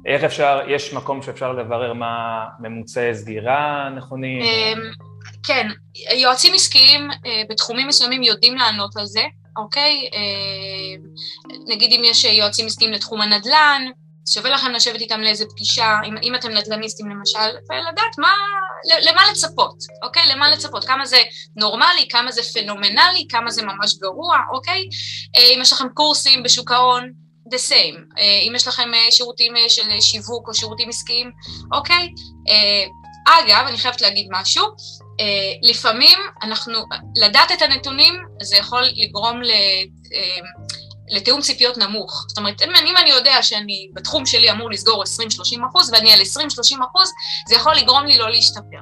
איך 0.06 0.24
אפשר, 0.24 0.60
יש 0.68 0.92
מקום 0.92 1.22
שאפשר 1.22 1.52
לברר 1.52 1.92
מה 1.92 2.44
ממוצעי 2.60 3.14
סגירה 3.14 3.88
נכונים? 3.96 4.42
אמ, 4.42 4.80
כן, 5.46 5.68
יועצים 6.14 6.54
עסקיים 6.54 7.10
אה, 7.10 7.42
בתחומים 7.50 7.88
מסוימים 7.88 8.22
יודעים 8.22 8.56
לענות 8.56 8.96
על 8.96 9.06
זה, 9.06 9.22
אוקיי? 9.56 10.08
אה, 10.14 11.02
נגיד 11.68 11.92
אם 11.92 12.02
יש 12.04 12.24
יועצים 12.24 12.66
עסקיים 12.66 12.92
לתחום 12.92 13.20
הנדל"ן, 13.20 13.82
שווה 14.26 14.50
לכם 14.50 14.70
לשבת 14.70 15.00
איתם 15.00 15.20
לאיזה 15.20 15.44
פגישה, 15.50 15.96
אם, 16.06 16.16
אם 16.22 16.34
אתם 16.34 16.50
נדל"ניסטים 16.50 17.10
למשל, 17.10 17.56
ולדעת 17.70 18.18
מה, 18.18 18.32
למה 19.02 19.22
לצפות, 19.30 19.74
אוקיי? 20.02 20.26
למה 20.26 20.50
לצפות, 20.50 20.84
כמה 20.84 21.06
זה 21.06 21.22
נורמלי, 21.56 22.08
כמה 22.10 22.32
זה 22.32 22.42
פנומנלי, 22.42 23.26
כמה 23.28 23.50
זה 23.50 23.62
ממש 23.62 23.94
גרוע, 23.98 24.38
אוקיי? 24.52 24.84
אה, 25.36 25.54
אם 25.54 25.58
יש 25.62 25.72
לכם 25.72 25.88
קורסים 25.94 26.42
בשוק 26.42 26.72
ההון, 26.72 27.12
the 27.54 27.70
same. 27.70 28.18
אה, 28.18 28.40
אם 28.48 28.52
יש 28.56 28.68
לכם 28.68 28.94
אה, 28.94 29.10
שירותים 29.10 29.54
של 29.68 30.00
שיווק 30.00 30.48
או 30.48 30.54
שירותים 30.54 30.88
עסקיים, 30.88 31.30
אוקיי? 31.72 32.08
אגב, 33.26 33.66
אני 33.66 33.78
חייבת 33.78 34.00
להגיד 34.00 34.26
משהו, 34.30 34.66
לפעמים 35.62 36.18
אנחנו, 36.42 36.78
לדעת 37.16 37.52
את 37.52 37.62
הנתונים 37.62 38.14
זה 38.42 38.56
יכול 38.56 38.82
לגרום 38.96 39.42
ל... 39.42 39.50
לתיאום 41.14 41.40
ציפיות 41.40 41.78
נמוך. 41.78 42.24
זאת 42.28 42.38
אומרת, 42.38 42.62
אם 42.62 42.96
אני 42.96 43.10
יודע 43.10 43.42
שאני 43.42 43.88
בתחום 43.94 44.26
שלי 44.26 44.50
אמור 44.50 44.70
לסגור 44.70 45.04
20-30 45.04 45.06
אחוז 45.70 45.90
ואני 45.92 46.12
על 46.12 46.20
20-30 46.20 46.22
אחוז, 46.90 47.12
זה 47.48 47.54
יכול 47.54 47.74
לגרום 47.74 48.06
לי 48.06 48.18
לא 48.18 48.30
להשתפר, 48.30 48.80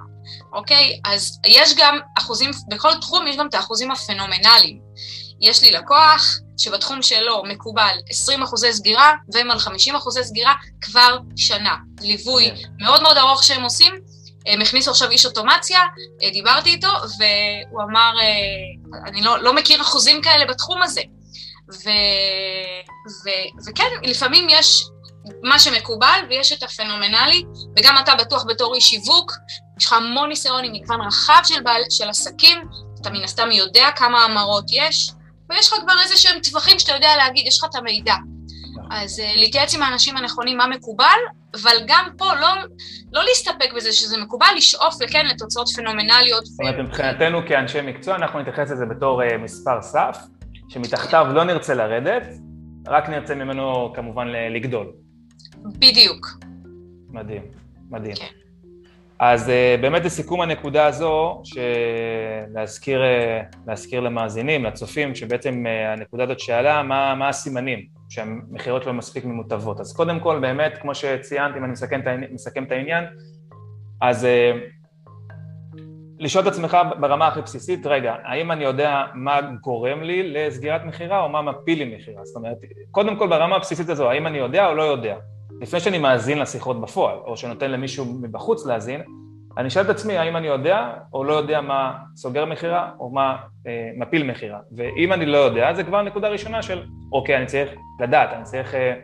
אוקיי? 0.52 1.00
אז 1.04 1.38
יש 1.46 1.74
גם 1.76 1.98
אחוזים, 2.18 2.50
בכל 2.68 2.92
תחום 3.00 3.26
יש 3.26 3.36
גם 3.36 3.46
את 3.46 3.54
האחוזים 3.54 3.90
הפנומנליים. 3.90 4.80
יש 5.40 5.62
לי 5.62 5.70
לקוח 5.70 6.38
שבתחום 6.58 7.02
שלו 7.02 7.42
מקובל 7.44 7.96
20 8.08 8.42
אחוזי 8.42 8.72
סגירה, 8.72 9.12
והם 9.32 9.50
על 9.50 9.58
50 9.58 9.96
אחוזי 9.96 10.24
סגירה 10.24 10.54
כבר 10.80 11.18
שנה. 11.36 11.76
ליווי 12.00 12.46
yeah. 12.46 12.56
כן. 12.56 12.84
מאוד 12.84 13.02
מאוד 13.02 13.16
ארוך 13.16 13.44
שהם 13.44 13.62
עושים, 13.62 13.94
הם 14.46 14.60
הכניסו 14.60 14.90
עכשיו 14.90 15.10
איש 15.10 15.26
אוטומציה, 15.26 15.80
אה, 16.22 16.30
דיברתי 16.30 16.70
איתו, 16.70 16.88
והוא 16.88 17.82
אמר, 17.82 18.12
אה, 18.20 19.06
אני 19.06 19.22
לא, 19.22 19.42
לא 19.42 19.54
מכיר 19.54 19.82
אחוזים 19.82 20.22
כאלה 20.22 20.46
בתחום 20.46 20.82
הזה. 20.82 21.02
ו, 21.72 21.88
ו, 23.24 23.30
וכן, 23.68 23.88
לפעמים 24.02 24.46
יש 24.50 24.84
מה 25.42 25.58
שמקובל 25.58 26.20
ויש 26.28 26.52
את 26.52 26.62
הפנומנלי, 26.62 27.44
וגם 27.78 27.94
אתה 28.00 28.14
בטוח 28.14 28.44
בתור 28.48 28.74
איש 28.74 28.84
שיווק, 28.84 29.32
יש 29.80 29.86
לך 29.86 29.92
המון 29.92 30.28
ניסיון 30.28 30.64
עם 30.64 30.72
מגוון 30.72 31.00
רחב 31.00 31.40
של, 31.44 31.62
בעל, 31.62 31.82
של 31.90 32.08
עסקים, 32.08 32.58
אתה 33.00 33.10
מן 33.10 33.24
הסתם 33.24 33.50
יודע 33.50 33.88
כמה 33.96 34.24
המרות 34.24 34.64
יש, 34.72 35.12
ויש 35.50 35.72
לך 35.72 35.78
כבר 35.82 35.94
איזה 36.02 36.16
שהם 36.16 36.40
טווחים 36.40 36.78
שאתה 36.78 36.92
יודע 36.92 37.16
להגיד, 37.16 37.46
יש 37.46 37.58
לך 37.58 37.70
את 37.70 37.74
המידע. 37.74 38.14
אז 38.90 39.18
uh, 39.18 39.38
להתייעץ 39.40 39.74
עם 39.74 39.82
האנשים 39.82 40.16
הנכונים 40.16 40.58
מה 40.58 40.66
מקובל, 40.66 41.18
אבל 41.62 41.76
גם 41.86 42.08
פה 42.18 42.34
לא, 42.34 42.48
לא 43.12 43.24
להסתפק 43.24 43.72
בזה 43.76 43.92
שזה 43.92 44.16
מקובל, 44.18 44.46
לשאוף 44.56 44.94
וכן 45.00 45.26
לתוצאות 45.26 45.68
פנומנליות. 45.68 46.46
זאת 46.46 46.60
אומרת, 46.60 46.74
מבחינתנו 46.78 47.38
כאנשי 47.48 47.80
מקצוע, 47.80 48.16
אנחנו 48.16 48.40
נתייחס 48.40 48.70
לזה 48.70 48.84
בתור 48.86 49.22
uh, 49.22 49.36
מספר 49.36 49.82
סף, 49.82 50.18
שמתחתיו 50.72 51.26
לא 51.34 51.44
נרצה 51.44 51.74
לרדת, 51.74 52.26
רק 52.88 53.08
נרצה 53.08 53.34
ממנו 53.34 53.92
כמובן 53.94 54.28
לגדול. 54.28 54.92
בדיוק. 55.64 56.28
מדהים, 57.10 57.42
מדהים. 57.90 58.14
כן. 58.14 58.26
אז 59.18 59.48
uh, 59.48 59.80
באמת 59.80 60.04
לסיכום 60.04 60.40
הנקודה 60.40 60.86
הזו, 60.86 61.42
להזכיר, 62.54 63.00
uh, 63.00 63.56
להזכיר 63.66 64.00
למאזינים, 64.00 64.64
לצופים, 64.64 65.14
שבעצם 65.14 65.64
uh, 65.66 65.98
הנקודה 65.98 66.24
הזאת 66.24 66.40
שאלה, 66.40 66.82
מה, 66.82 67.14
מה 67.14 67.28
הסימנים 67.28 67.86
שהמכירות 68.08 68.86
לא 68.86 68.92
מספיק 68.92 69.24
ממוטבות. 69.24 69.80
אז 69.80 69.92
קודם 69.92 70.20
כל, 70.20 70.38
באמת, 70.40 70.78
כמו 70.78 70.94
שציינתי, 70.94 71.58
אם 71.58 71.64
אני 71.64 71.72
מסכם 71.72 72.00
את, 72.00 72.06
מסכם 72.32 72.64
את 72.64 72.72
העניין, 72.72 73.04
אז 74.00 74.26
לשאול 76.22 76.42
את 76.42 76.52
עצמך 76.52 76.78
ברמה 77.00 77.26
הכי 77.26 77.42
בסיסית, 77.42 77.86
רגע, 77.86 78.14
האם 78.24 78.52
אני 78.52 78.64
יודע 78.64 79.04
מה 79.14 79.40
גורם 79.60 80.02
לי 80.02 80.32
לסגירת 80.32 80.84
מכירה 80.84 81.20
או 81.20 81.28
מה 81.28 81.42
מפיל 81.42 81.78
לי 81.78 81.96
מכירה? 81.96 82.24
זאת 82.24 82.36
אומרת, 82.36 82.56
קודם 82.90 83.16
כל 83.16 83.28
ברמה 83.28 83.56
הבסיסית 83.56 83.88
הזו, 83.88 84.10
האם 84.10 84.26
אני 84.26 84.38
יודע 84.38 84.66
או 84.66 84.74
לא 84.74 84.82
יודע? 84.82 85.16
לפני 85.60 85.80
שאני 85.80 85.98
מאזין 85.98 86.38
לשיחות 86.38 86.80
בפועל, 86.80 87.16
או 87.24 87.36
שנותן 87.36 87.70
למישהו 87.70 88.04
מבחוץ 88.04 88.66
להאזין, 88.66 89.02
אני 89.58 89.70
שואל 89.70 89.84
את 89.84 89.90
עצמי 89.90 90.18
האם 90.18 90.36
אני 90.36 90.46
יודע 90.46 90.92
או 91.12 91.24
לא 91.24 91.32
יודע 91.32 91.60
מה 91.60 91.92
סוגר 92.16 92.44
מכירה 92.44 92.90
או 92.98 93.10
מה 93.10 93.36
אה, 93.66 93.90
מפיל 93.96 94.22
מכירה. 94.22 94.58
ואם 94.76 95.12
אני 95.12 95.26
לא 95.26 95.38
יודע, 95.38 95.74
זה 95.74 95.84
כבר 95.84 96.02
נקודה 96.02 96.28
ראשונה 96.28 96.62
של, 96.62 96.82
אוקיי, 97.12 97.36
אני 97.36 97.46
צריך 97.46 97.70
לדעת, 98.00 98.32
אני 98.32 98.44
צריך 98.44 98.74
אה, 98.74 98.94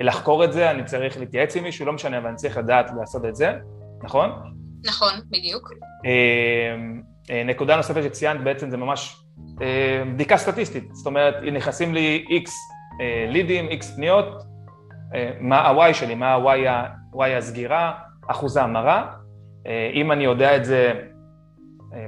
לחקור 0.00 0.44
את 0.44 0.52
זה, 0.52 0.70
אני 0.70 0.84
צריך 0.84 1.18
להתייעץ 1.18 1.56
עם 1.56 1.64
מישהו, 1.64 1.86
לא 1.86 1.92
משנה, 1.92 2.18
אבל 2.18 2.26
אני 2.26 2.36
צריך 2.36 2.56
לדעת 2.56 2.90
לעשות 3.00 3.24
את 3.24 3.36
זה, 3.36 3.52
נכון? 4.02 4.30
נכון, 4.84 5.12
בדיוק. 5.30 5.70
אמ, 6.04 7.02
אה, 7.30 7.44
נקודה 7.44 7.76
נוספת 7.76 8.02
שציינת 8.02 8.44
בעצם 8.44 8.70
זה 8.70 8.76
ממש 8.76 9.16
אה, 9.62 10.02
בדיקה 10.14 10.36
סטטיסטית, 10.36 10.94
זאת 10.94 11.06
אומרת, 11.06 11.34
נכנסים 11.52 11.94
לי 11.94 12.24
איקס 12.30 12.52
אה, 13.00 13.26
לידים, 13.28 13.68
איקס 13.68 13.96
פניות, 13.96 14.42
מה 15.40 15.58
ה-Y 15.58 15.94
שלי, 15.94 16.14
מה 16.14 16.34
ה-Y 16.34 17.26
הסגירה, 17.38 17.92
אחוז 18.26 18.56
ההמרה, 18.56 19.12
אם 19.94 20.12
אני 20.12 20.24
יודע 20.24 20.56
את 20.56 20.64
זה, 20.64 20.92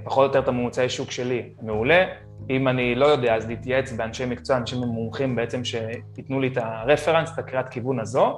פחות 0.05 0.19
או 0.19 0.27
יותר 0.27 0.39
את 0.39 0.49
הממוצעי 0.49 0.89
שוק 0.89 1.11
שלי, 1.11 1.49
מעולה. 1.63 2.05
אם 2.51 2.69
אני 2.69 2.95
לא 2.95 3.07
יודע, 3.07 3.35
אז 3.35 3.49
להתייעץ 3.49 3.93
באנשי 3.93 4.27
מקצוע, 4.27 4.57
אנשים 4.57 4.79
מומחים 4.79 5.37
בעצם 5.37 5.65
שייתנו 5.65 6.41
לי 6.41 6.49
את 6.49 6.57
הרפרנס, 6.57 7.33
את 7.33 7.39
הקריאת 7.39 7.69
כיוון 7.69 8.01
הזו, 8.01 8.37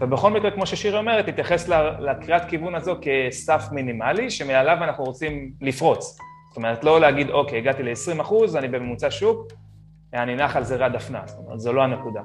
ובכל 0.00 0.30
מקרה, 0.30 0.50
כמו 0.50 0.66
ששירי 0.66 0.98
אומרת, 0.98 1.28
תתייחס 1.28 1.68
לקריאת 2.00 2.42
כיוון 2.48 2.74
הזו 2.74 2.96
כסף 3.02 3.62
מינימלי, 3.72 4.30
שמעליו 4.30 4.76
אנחנו 4.80 5.04
רוצים 5.04 5.52
לפרוץ. 5.60 6.18
זאת 6.48 6.56
אומרת, 6.56 6.84
לא 6.84 7.00
להגיד, 7.00 7.30
אוקיי, 7.30 7.58
הגעתי 7.58 7.82
ל-20 7.82 8.20
אחוז, 8.22 8.56
אני 8.56 8.68
בממוצע 8.68 9.10
שוק, 9.10 9.46
אני 10.14 10.36
נח 10.36 10.56
על 10.56 10.64
זרי 10.64 10.84
הדפנה, 10.84 11.20
זאת 11.26 11.38
אומרת, 11.38 11.60
זו 11.60 11.72
לא 11.72 11.82
הנקודה. 11.82 12.20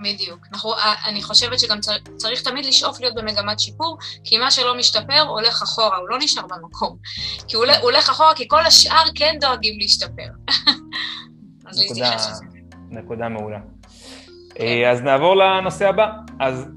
בדיוק. 0.00 0.46
אנחנו, 0.52 0.70
אני 1.06 1.22
חושבת 1.22 1.58
שגם 1.58 1.80
צריך, 1.80 1.98
צריך 2.16 2.42
תמיד 2.42 2.64
לשאוף 2.66 3.00
להיות 3.00 3.14
במגמת 3.14 3.60
שיפור, 3.60 3.98
כי 4.24 4.38
מה 4.38 4.50
שלא 4.50 4.78
משתפר 4.78 5.20
הולך 5.20 5.62
אחורה, 5.62 5.96
הוא 5.96 6.08
לא 6.08 6.18
נשאר 6.18 6.42
במקום. 6.42 6.96
כי 7.48 7.56
הוא, 7.56 7.64
הוא 7.64 7.74
הולך 7.82 8.08
אחורה, 8.08 8.34
כי 8.34 8.48
כל 8.48 8.66
השאר 8.66 9.04
כן 9.14 9.36
דואגים 9.40 9.78
להשתפר. 9.78 10.28
אז 11.66 11.82
נקודה, 11.84 12.16
נקודה 12.90 13.28
מעולה. 13.28 13.58
כן. 14.54 14.64
אה, 14.64 14.90
אז 14.90 15.02
נעבור 15.02 15.36
לנושא 15.36 15.88
הבא. 15.88 16.10
אז 16.40 16.68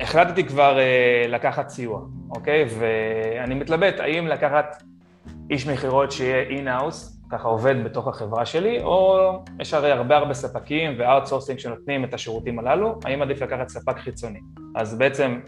החלטתי 0.00 0.44
כבר 0.44 0.76
uh, 0.76 1.28
לקחת 1.28 1.68
סיוע, 1.68 2.00
אוקיי? 2.30 2.64
ואני 2.78 3.54
מתלבט 3.54 4.00
האם 4.00 4.26
לקחת 4.26 4.82
איש 5.50 5.66
מכירות 5.66 6.12
שיהיה 6.12 6.42
in-house, 6.42 7.20
ככה 7.30 7.48
עובד 7.48 7.84
בתוך 7.84 8.08
החברה 8.08 8.46
שלי, 8.46 8.82
או 8.82 9.18
יש 9.60 9.74
הרי 9.74 9.92
הרבה 9.92 10.16
הרבה 10.16 10.34
ספקים 10.34 10.94
ו 10.98 11.03
outsourcing 11.03 11.58
שנותנים 11.58 12.04
את 12.04 12.14
השירותים 12.14 12.58
הללו, 12.58 12.98
האם 13.04 13.22
עדיף 13.22 13.42
לקחת 13.42 13.68
ספק 13.68 13.98
חיצוני? 13.98 14.40
אז 14.76 14.98
בעצם 14.98 15.40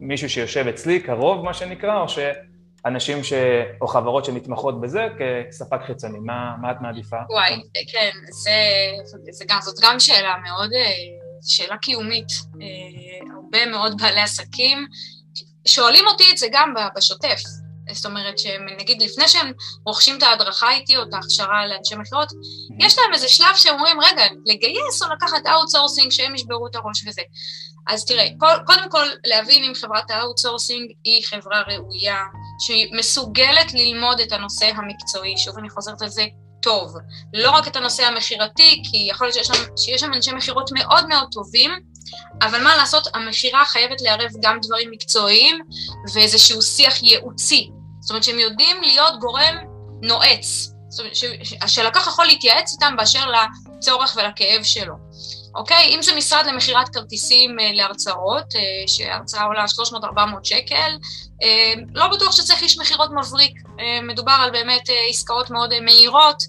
מישהו 0.00 0.30
שיושב 0.30 0.66
אצלי, 0.66 1.00
קרוב 1.00 1.44
מה 1.44 1.54
שנקרא, 1.54 2.00
או 2.00 2.06
שאנשים 2.08 3.24
ש... 3.24 3.32
או 3.80 3.86
חברות 3.86 4.24
שמתמחות 4.24 4.80
בזה 4.80 5.08
כספק 5.48 5.80
חיצוני, 5.86 6.18
מה, 6.18 6.54
מה 6.60 6.70
את 6.70 6.80
מעדיפה? 6.80 7.16
וואי, 7.30 7.62
כן, 7.92 8.10
זה, 8.30 8.50
זה 9.30 9.44
גם, 9.48 9.58
זאת 9.60 9.76
גם 9.82 10.00
שאלה 10.00 10.34
מאוד, 10.44 10.72
אה, 10.72 11.25
שאלה 11.46 11.76
קיומית. 11.76 12.28
אה, 12.62 13.36
הרבה 13.36 13.66
מאוד 13.66 14.02
בעלי 14.02 14.20
עסקים 14.20 14.86
שואלים 15.66 16.04
אותי 16.06 16.24
את 16.32 16.38
זה 16.38 16.46
גם 16.52 16.74
בשוטף. 16.96 17.40
זאת 17.92 18.06
אומרת 18.06 18.38
שנגיד 18.38 19.02
לפני 19.02 19.28
שהם 19.28 19.52
רוכשים 19.86 20.18
את 20.18 20.22
ההדרכה 20.22 20.72
איתי 20.72 20.96
או 20.96 21.02
את 21.02 21.14
ההכשרה 21.14 21.66
לאנשי 21.66 21.94
מכירות, 21.94 22.30
mm-hmm. 22.30 22.86
יש 22.86 22.98
להם 22.98 23.14
איזה 23.14 23.28
שלב 23.28 23.56
שהם 23.56 23.74
אומרים, 23.74 24.00
רגע, 24.00 24.22
לגייס 24.46 25.02
או 25.02 25.08
לקחת 25.12 25.46
outsourcing 25.46 26.12
שהם 26.12 26.34
ישברו 26.34 26.66
את 26.66 26.74
הראש 26.74 27.06
וזה. 27.06 27.22
אז 27.88 28.04
תראה, 28.04 28.26
קודם 28.66 28.90
כל 28.90 29.06
להבין 29.26 29.64
אם 29.64 29.74
חברת 29.74 30.10
ה 30.10 30.17
outsourcing 30.17 30.92
היא 31.04 31.24
חברה 31.26 31.62
ראויה, 31.62 32.18
שהיא 32.66 32.96
מסוגלת 32.98 33.74
ללמוד 33.74 34.20
את 34.20 34.32
הנושא 34.32 34.70
המקצועי, 34.76 35.38
שוב 35.38 35.58
אני 35.58 35.70
חוזרת 35.70 36.02
על 36.02 36.08
זה, 36.08 36.26
טוב. 36.66 36.94
לא 37.34 37.50
רק 37.50 37.68
את 37.68 37.76
הנושא 37.76 38.04
המכירתי, 38.04 38.82
כי 38.90 39.06
יכול 39.10 39.26
להיות 39.26 39.34
שיש 39.34 39.48
שיש 39.76 40.00
שם 40.00 40.14
אנשי 40.14 40.32
מכירות 40.32 40.70
מאוד 40.72 41.08
מאוד 41.08 41.28
טובים, 41.32 41.70
אבל 42.42 42.62
מה 42.62 42.76
לעשות, 42.76 43.08
המכירה 43.14 43.64
חייבת 43.64 44.00
לערב 44.00 44.30
גם 44.40 44.58
דברים 44.62 44.90
מקצועיים 44.90 45.60
ואיזשהו 46.14 46.62
שיח 46.62 47.02
ייעוצי. 47.02 47.70
זאת 48.00 48.10
אומרת 48.10 48.24
שהם 48.24 48.38
יודעים 48.38 48.82
להיות 48.82 49.20
גורם 49.20 49.56
נועץ, 50.02 50.72
זאת 50.88 51.00
אומרת 51.00 51.16
שלקוח 51.66 52.06
יכול 52.06 52.26
להתייעץ 52.26 52.72
איתם 52.72 52.94
באשר 52.96 53.26
לצורך 53.30 54.16
ולכאב 54.16 54.62
שלו. 54.62 54.94
אוקיי? 55.56 55.94
אם 55.94 56.02
זה 56.02 56.14
משרד 56.14 56.46
למכירת 56.46 56.88
כרטיסים 56.88 57.60
אה, 57.60 57.70
להרצאות, 57.72 58.54
אה, 58.56 58.60
שהרצאה 58.86 59.44
עולה 59.44 59.64
300-400 59.64 60.18
שקל, 60.42 60.90
אה, 61.42 61.74
לא 61.94 62.08
בטוח 62.08 62.32
שצריך 62.32 62.62
איש 62.62 62.78
מכירות 62.78 63.10
מבריק. 63.10 63.52
מדובר 64.02 64.32
על 64.32 64.50
באמת 64.50 64.82
עסקאות 65.08 65.50
מאוד 65.50 65.80
מהירות, 65.80 66.42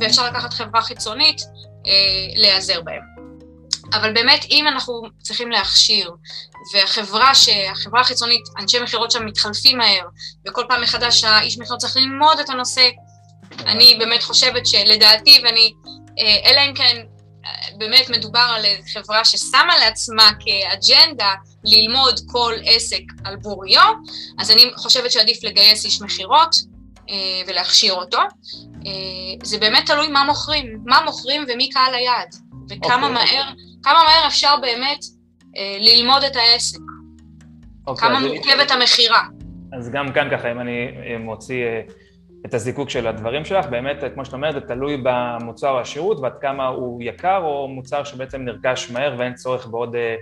ואפשר 0.00 0.26
לקחת 0.26 0.52
חברה 0.52 0.82
חיצונית, 0.82 1.42
להיעזר 2.36 2.80
בהן. 2.80 3.00
אבל 3.92 4.12
באמת, 4.12 4.44
אם 4.50 4.68
אנחנו 4.68 5.02
צריכים 5.22 5.50
להכשיר, 5.50 6.10
והחברה, 6.74 7.34
שהחברה 7.34 8.00
החיצונית, 8.00 8.42
אנשי 8.58 8.80
מכירות 8.80 9.10
שם 9.10 9.26
מתחלפים 9.26 9.78
מהר, 9.78 10.06
וכל 10.48 10.64
פעם 10.68 10.82
מחדש 10.82 11.24
האיש 11.24 11.58
מכירות 11.58 11.80
צריך 11.80 11.96
ללמוד 11.96 12.38
את 12.38 12.50
הנושא, 12.50 12.90
אני 13.66 13.96
באמת 13.98 14.22
חושבת 14.22 14.66
שלדעתי, 14.66 15.40
ואני, 15.44 15.72
אלא 16.46 16.60
אם 16.60 16.74
כן 16.74 16.96
באמת 17.78 18.10
מדובר 18.10 18.46
על 18.56 18.64
חברה 18.92 19.24
ששמה 19.24 19.78
לעצמה 19.78 20.30
כאג'נדה 20.40 21.34
ללמוד 21.64 22.20
כל 22.26 22.54
עסק 22.64 23.02
על 23.24 23.36
בוריו, 23.36 23.92
אז 24.38 24.50
אני 24.50 24.62
חושבת 24.76 25.12
שעדיף 25.12 25.44
לגייס 25.44 25.84
איש 25.84 26.02
מכירות 26.02 26.54
אה, 27.10 27.14
ולהכשיר 27.46 27.92
אותו. 27.92 28.18
זה 29.42 29.58
באמת 29.58 29.86
תלוי 29.86 30.08
מה 30.08 30.24
מוכרים, 30.24 30.78
מה 30.84 31.00
מוכרים 31.04 31.44
ומי 31.48 31.68
קהל 31.68 31.94
היעד, 31.94 32.34
וכמה 32.70 33.06
okay. 33.06 33.10
אוקיי. 33.10 33.36
מהר 33.36 33.52
כמה 33.84 33.98
מהר 34.04 34.26
אפשר 34.26 34.54
באמת 34.62 35.04
אה, 35.56 35.76
ללמוד 35.80 36.24
את 36.24 36.36
העסק. 36.36 36.78
Okay, 36.78 37.86
אוקיי, 37.86 38.08
כמה 38.08 38.20
מורכבת. 38.20 38.70
המכירה. 38.70 39.22
אז 39.78 39.90
גם 39.90 40.12
כאן 40.12 40.28
ככה, 40.32 40.52
אם 40.52 40.60
אני 40.60 40.88
אה, 41.06 41.18
מוציא 41.18 41.64
אה, 41.64 41.80
את 42.46 42.54
הזיקוק 42.54 42.90
של 42.90 43.06
הדברים 43.06 43.44
שלך, 43.44 43.66
באמת, 43.66 44.04
כמו 44.14 44.24
שאת 44.24 44.34
אומרת, 44.34 44.54
זה 44.54 44.60
תלוי 44.60 45.02
במוצר 45.04 45.70
או 45.70 45.80
השירות 45.80 46.20
ועד 46.20 46.38
כמה 46.40 46.66
הוא 46.66 47.02
יקר, 47.02 47.40
או 47.44 47.68
מוצר 47.68 48.04
שבעצם 48.04 48.42
נרכש 48.42 48.90
מהר 48.90 49.14
ואין 49.18 49.34
צורך 49.34 49.66
בעוד 49.66 49.94
אה, 49.94 50.14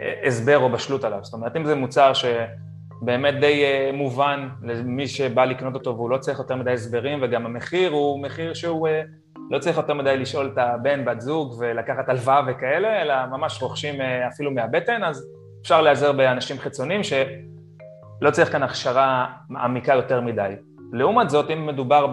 אה, 0.00 0.26
הסבר 0.26 0.58
או 0.58 0.72
בשלות 0.72 1.04
עליו. 1.04 1.18
זאת 1.22 1.34
אומרת, 1.34 1.56
אם 1.56 1.64
זה 1.64 1.74
מוצר 1.74 2.12
שבאמת 2.14 3.40
די 3.40 3.64
אה, 3.64 3.90
מובן 3.92 4.48
למי 4.62 5.08
שבא 5.08 5.44
לקנות 5.44 5.74
אותו 5.74 5.96
והוא 5.96 6.10
לא 6.10 6.18
צריך 6.18 6.38
יותר 6.38 6.56
מדי 6.56 6.72
הסברים, 6.72 7.18
וגם 7.22 7.46
המחיר 7.46 7.90
הוא 7.90 8.22
מחיר 8.22 8.54
שהוא... 8.54 8.88
אה, 8.88 9.02
לא 9.50 9.58
צריך 9.58 9.76
יותר 9.76 9.94
מדי 9.94 10.16
לשאול 10.16 10.50
את 10.52 10.58
הבן, 10.58 11.04
בת 11.04 11.20
זוג 11.20 11.54
ולקחת 11.58 12.08
הלוואה 12.08 12.40
וכאלה, 12.46 13.02
אלא 13.02 13.14
ממש 13.26 13.62
רוכשים 13.62 14.00
אה, 14.00 14.28
אפילו 14.28 14.50
מהבטן, 14.50 15.04
אז 15.04 15.26
אפשר 15.62 15.80
להיעזר 15.80 16.12
באנשים 16.12 16.58
חיצוניים 16.58 17.00
שלא 17.02 18.30
צריך 18.30 18.52
כאן 18.52 18.62
הכשרה 18.62 19.26
מעמיקה 19.48 19.94
יותר 19.94 20.20
מדי. 20.20 20.54
לעומת 20.94 21.30
זאת, 21.30 21.50
אם 21.50 21.66
מדובר 21.66 22.06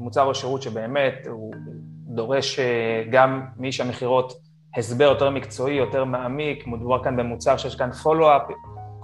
במוצר 0.00 0.22
או 0.22 0.34
שירות 0.34 0.62
שבאמת 0.62 1.14
הוא 1.28 1.54
דורש 2.06 2.58
אה, 2.58 3.04
גם 3.10 3.42
מאיש 3.56 3.80
המכירות 3.80 4.32
הסבר 4.76 5.04
יותר 5.04 5.30
מקצועי, 5.30 5.74
יותר 5.74 6.04
מעמיק, 6.04 6.66
מדובר 6.66 7.04
כאן 7.04 7.16
במוצר 7.16 7.56
שיש 7.56 7.76
כאן 7.76 7.92
follow-up, 7.92 8.42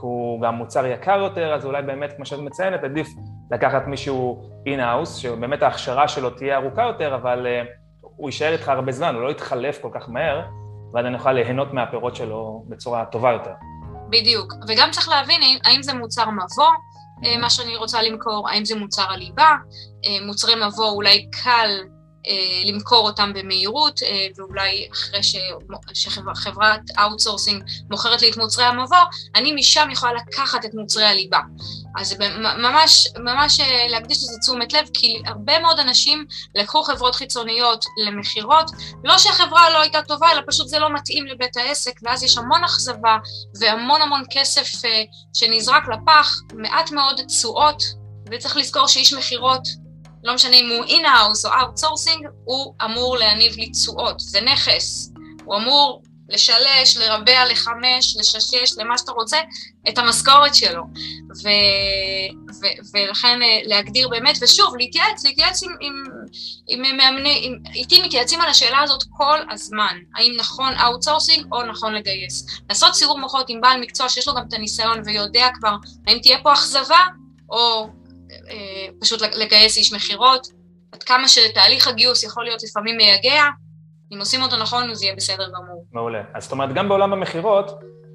הוא 0.00 0.42
גם 0.42 0.54
מוצר 0.54 0.86
יקר 0.86 1.18
יותר, 1.18 1.54
אז 1.54 1.64
אולי 1.64 1.82
באמת, 1.82 2.12
כמו 2.16 2.26
שאת 2.26 2.38
מציינת, 2.38 2.84
עדיף 2.84 3.08
לקחת 3.50 3.86
מישהו 3.86 4.42
in-house, 4.66 5.16
שבאמת 5.16 5.62
ההכשרה 5.62 6.08
שלו 6.08 6.30
תהיה 6.30 6.56
ארוכה 6.56 6.82
יותר, 6.82 7.14
אבל 7.14 7.46
uh, 7.46 7.68
הוא 8.00 8.28
יישאר 8.28 8.52
איתך 8.52 8.68
הרבה 8.68 8.92
זמן, 8.92 9.14
הוא 9.14 9.22
לא 9.22 9.30
יתחלף 9.30 9.78
כל 9.82 9.90
כך 9.92 10.08
מהר, 10.08 10.42
ואז 10.94 11.06
אני 11.06 11.14
אוכל 11.14 11.32
ליהנות 11.32 11.72
מהפירות 11.72 12.16
שלו 12.16 12.64
בצורה 12.68 13.04
טובה 13.04 13.32
יותר. 13.32 13.52
בדיוק, 14.08 14.52
וגם 14.68 14.88
צריך 14.90 15.08
להבין 15.08 15.40
האם 15.64 15.82
זה 15.82 15.94
מוצר 15.94 16.30
מבוא, 16.30 16.64
אה, 16.66 16.74
מה 17.40 17.50
שאני 17.50 17.76
רוצה 17.76 18.02
למכור, 18.02 18.48
האם 18.48 18.64
זה 18.64 18.76
מוצר 18.76 19.12
הליבה, 19.12 19.54
אה, 20.04 20.26
מוצרי 20.26 20.54
מבוא 20.66 20.90
אולי 20.90 21.30
קל 21.30 21.70
אה, 21.80 21.97
למכור 22.64 23.08
אותם 23.08 23.32
במהירות, 23.34 24.02
אה, 24.02 24.26
ואולי 24.36 24.88
אחרי 24.92 25.20
שחברת 25.94 26.80
outsourcing 26.98 27.64
מוכרת 27.90 28.22
לי 28.22 28.30
את 28.30 28.36
מוצרי 28.36 28.64
המבוא, 28.64 28.96
אני 29.34 29.52
משם 29.52 29.88
יכולה 29.92 30.12
לקחת 30.12 30.64
את 30.64 30.74
מוצרי 30.74 31.04
הליבה. 31.04 31.40
אז 31.96 32.16
ממש, 32.58 33.08
ממש 33.18 33.60
אה, 33.60 33.86
להקדיש 33.88 34.18
לזה 34.18 34.38
תשומת 34.40 34.72
לב, 34.72 34.88
כי 34.94 35.22
הרבה 35.26 35.58
מאוד 35.58 35.78
אנשים 35.78 36.26
לקחו 36.54 36.82
חברות 36.82 37.14
חיצוניות 37.14 37.84
למכירות, 38.06 38.70
לא 39.04 39.18
שהחברה 39.18 39.70
לא 39.70 39.80
הייתה 39.80 40.02
טובה, 40.02 40.32
אלא 40.32 40.42
פשוט 40.46 40.68
זה 40.68 40.78
לא 40.78 40.94
מתאים 40.94 41.26
לבית 41.26 41.56
העסק, 41.56 42.00
ואז 42.02 42.22
יש 42.22 42.38
המון 42.38 42.64
אכזבה 42.64 43.18
והמון 43.60 44.02
המון 44.02 44.22
כסף 44.30 44.72
שנזרק 45.34 45.82
לפח, 45.88 46.40
מעט 46.54 46.90
מאוד 46.90 47.20
תשואות, 47.28 47.82
וצריך 48.30 48.56
לזכור 48.56 48.86
שאיש 48.86 49.12
מכירות 49.12 49.62
לא 50.24 50.34
משנה 50.34 50.56
אם 50.56 50.70
הוא 50.70 50.84
in-house 50.84 51.46
או 51.46 51.50
outsourcing, 51.60 52.26
הוא 52.44 52.74
אמור 52.84 53.16
להניב 53.16 53.56
לי 53.56 53.70
תשואות, 53.70 54.20
זה 54.20 54.40
נכס. 54.40 55.12
הוא 55.44 55.56
אמור 55.56 56.02
לשלש, 56.28 56.96
לרבע, 56.96 57.44
לחמש, 57.44 58.16
לששש, 58.16 58.78
למה 58.78 58.98
שאתה 58.98 59.12
רוצה, 59.12 59.38
את 59.88 59.98
המשכורת 59.98 60.54
שלו. 60.54 60.82
ו, 61.42 61.48
ו, 62.60 62.66
ולכן 62.94 63.42
אה, 63.42 63.60
להגדיר 63.64 64.08
באמת, 64.08 64.38
ושוב, 64.42 64.76
להתייעץ, 64.76 65.24
להתייעץ 65.24 65.62
עם, 65.62 65.72
עם, 65.80 66.02
עם 66.68 66.96
מאמני, 66.96 67.40
עם, 67.42 67.58
איתי 67.74 68.02
מתייעצים 68.02 68.40
על 68.40 68.48
השאלה 68.48 68.80
הזאת 68.82 69.02
כל 69.10 69.38
הזמן, 69.50 69.98
האם 70.16 70.32
נכון 70.38 70.72
outsourcing 70.84 71.46
או 71.52 71.62
נכון 71.62 71.94
לגייס. 71.94 72.46
לעשות 72.68 72.94
סיעור 72.94 73.20
מוחות 73.20 73.50
עם 73.50 73.60
בעל 73.60 73.80
מקצוע 73.80 74.08
שיש 74.08 74.28
לו 74.28 74.34
גם 74.34 74.42
את 74.48 74.52
הניסיון 74.52 75.02
ויודע 75.04 75.48
כבר 75.54 75.76
האם 76.06 76.18
תהיה 76.18 76.38
פה 76.42 76.52
אכזבה, 76.52 77.04
או 77.50 77.88
פשוט 79.00 79.22
לגייס 79.22 79.76
איש 79.76 79.92
מכירות, 79.92 80.46
עד 80.92 81.02
כמה 81.02 81.28
שתהליך 81.28 81.88
הגיוס 81.88 82.22
יכול 82.22 82.44
להיות 82.44 82.62
לפעמים 82.62 82.96
מייגע, 82.96 83.44
אם 84.12 84.18
עושים 84.18 84.42
אותו 84.42 84.56
נכון, 84.56 84.90
אז 84.90 85.02
יהיה 85.02 85.16
בסדר 85.16 85.48
גמור. 85.48 85.84
מעולה. 85.92 86.22
אז 86.34 86.42
זאת 86.42 86.52
אומרת, 86.52 86.72
גם 86.74 86.88
בעולם 86.88 87.12
המכירות, 87.12 87.70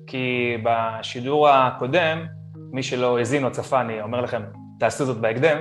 כי 0.08 0.58
בשידור 0.64 1.50
הקודם 1.50 2.26
מי 2.74 2.84
שלא 2.84 3.18
האזין 3.18 3.46
או 3.46 3.52
צפה, 3.52 3.82
אני 3.82 4.02
אומר 4.02 4.22
לכם, 4.22 4.42
תעשו 4.80 5.06
זאת 5.06 5.18
בהקדם, 5.18 5.58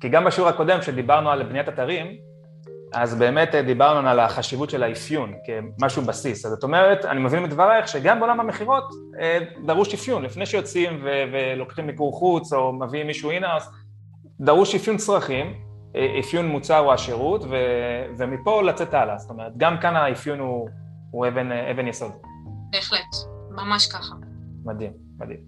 כי 0.00 0.08
גם 0.08 0.24
בשיעור 0.24 0.48
הקודם, 0.48 0.82
שדיברנו 0.82 1.30
על 1.30 1.42
בניית 1.42 1.68
אתרים, 1.68 2.06
אז 2.92 3.14
באמת 3.14 3.54
דיברנו 3.54 4.08
על 4.08 4.20
החשיבות 4.20 4.70
של 4.70 4.82
האפיון 4.82 5.34
כמשהו 5.78 6.02
בסיס. 6.02 6.46
אז 6.46 6.50
זאת 6.50 6.62
אומרת, 6.62 7.04
אני 7.04 7.20
מבין 7.20 7.42
מדברייך 7.42 7.88
שגם 7.88 8.20
בעולם 8.20 8.40
המכירות 8.40 8.84
אה, 9.20 9.38
דרוש 9.66 9.94
אפיון. 9.94 10.22
לפני 10.22 10.46
שיוצאים 10.46 11.04
ולוקחים 11.32 11.86
מיקור 11.86 12.12
חוץ 12.12 12.52
או 12.52 12.72
מביאים 12.72 13.06
מישהו 13.06 13.30
אינאוס, 13.30 13.68
דרוש 14.40 14.74
אפיון 14.74 14.96
צרכים, 14.96 15.54
אה, 15.96 16.18
אפיון 16.20 16.46
מוצר 16.48 16.78
או 16.78 16.92
השירות, 16.92 17.44
ו- 17.44 18.04
ומפה 18.18 18.62
לצאת 18.62 18.94
הלאה. 18.94 19.18
זאת 19.18 19.30
אומרת, 19.30 19.52
גם 19.56 19.76
כאן 19.80 19.96
האפיון 19.96 20.38
הוא, 20.38 20.68
הוא 21.10 21.28
אבן, 21.28 21.52
אבן 21.52 21.88
יסוד. 21.88 22.12
בהחלט, 22.72 23.16
ממש 23.50 23.86
ככה. 23.86 24.14
מדהים, 24.64 24.92
מדהים. 25.18 25.38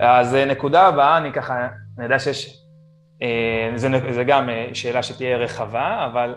אז 0.00 0.34
אה, 0.34 0.44
נקודה 0.44 0.86
הבאה, 0.86 1.18
אני 1.18 1.32
ככה, 1.32 1.68
אני 1.98 2.04
יודע 2.04 2.18
שיש, 2.18 2.62
זה, 3.76 3.88
זה 4.12 4.24
גם 4.24 4.48
שאלה 4.72 5.02
שתהיה 5.02 5.36
רחבה, 5.36 6.06
אבל 6.12 6.34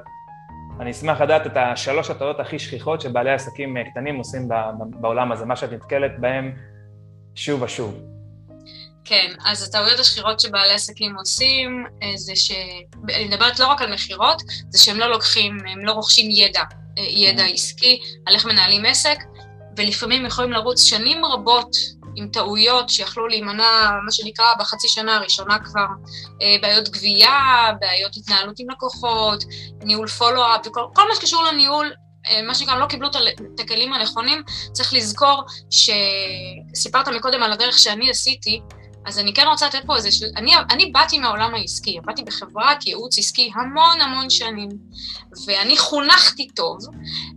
אני 0.80 0.92
אשמח 0.92 1.22
לדעת 1.22 1.48
את 1.48 1.58
השלוש 1.58 2.10
הטעויות 2.10 2.40
הכי 2.40 2.60
שכיחות 2.60 3.02
שבעלי 3.02 3.32
עסקים 3.32 3.78
קטנים 3.92 4.16
עושים 4.16 4.50
בעולם 5.02 5.32
הזה, 5.32 5.46
מה 5.46 5.56
שאת 5.56 5.74
נתקלת 5.74 6.20
בהם 6.20 6.52
שוב 7.36 7.62
ושוב. 7.62 8.19
כן, 9.06 9.34
אז 9.46 9.64
הטעויות 9.64 10.00
השכירות 10.00 10.40
שבעלי 10.40 10.74
עסקים 10.74 11.16
עושים 11.16 11.86
אה, 12.04 12.12
זה 12.16 12.36
ש... 12.36 12.52
אני 13.16 13.26
מדברת 13.26 13.60
לא 13.60 13.68
רק 13.68 13.82
על 13.82 13.94
מכירות, 13.94 14.42
זה 14.70 14.84
שהם 14.84 14.98
לא 14.98 15.10
לוקחים, 15.10 15.58
הם 15.68 15.86
לא 15.86 15.92
רוכשים 15.92 16.32
ידע, 16.32 16.62
אה, 16.98 17.04
ידע 17.04 17.46
mm-hmm. 17.46 17.54
עסקי, 17.54 18.00
על 18.26 18.36
איך 18.36 18.46
מנהלים 18.46 18.86
עסק, 18.86 19.18
ולפעמים 19.78 20.26
יכולים 20.26 20.52
לרוץ 20.52 20.84
שנים 20.84 21.26
רבות 21.26 21.76
עם 22.16 22.28
טעויות 22.28 22.90
שיכלו 22.90 23.28
להימנע, 23.28 23.90
מה 24.06 24.12
שנקרא, 24.12 24.46
בחצי 24.60 24.88
שנה 24.88 25.16
הראשונה 25.16 25.60
כבר, 25.60 25.86
אה, 26.42 26.56
בעיות 26.62 26.90
גבייה, 26.90 27.72
בעיות 27.82 28.18
התנהלות 28.18 28.60
עם 28.60 28.70
לקוחות, 28.70 29.44
ניהול 29.84 30.08
פולו-אפ, 30.08 30.68
וכל 30.68 31.08
מה 31.10 31.16
שקשור 31.16 31.44
לניהול, 31.44 31.94
מה 32.48 32.56
שנקרא, 32.56 32.76
לא 32.76 32.86
קיבלו 32.86 33.08
את 33.56 33.60
הכלים 33.60 33.94
הנכונים, 33.94 34.44
צריך 34.72 34.94
לזכור 34.94 35.44
שסיפרת 35.70 37.08
מקודם 37.08 37.44
על 37.44 37.52
הדרך 37.52 37.80
שאני 37.80 38.10
עשיתי, 38.10 38.62
אז 39.10 39.20
אני 39.20 39.34
כן 39.34 39.48
רוצה 39.48 39.68
לתת 39.68 39.86
פה 39.86 39.96
איזה, 39.96 40.10
אני, 40.36 40.54
אני 40.72 40.86
באתי 40.92 41.20
מהעולם 41.20 41.56
העסקי, 41.56 42.00
באתי 42.06 42.24
בחברת 42.24 42.88
ייעוץ 42.88 43.18
עסקי 43.18 43.52
המון 43.56 44.02
המון 44.02 44.30
שנים, 44.30 44.70
ואני 45.48 45.78
חונכתי 45.78 46.48
טוב, 46.48 46.78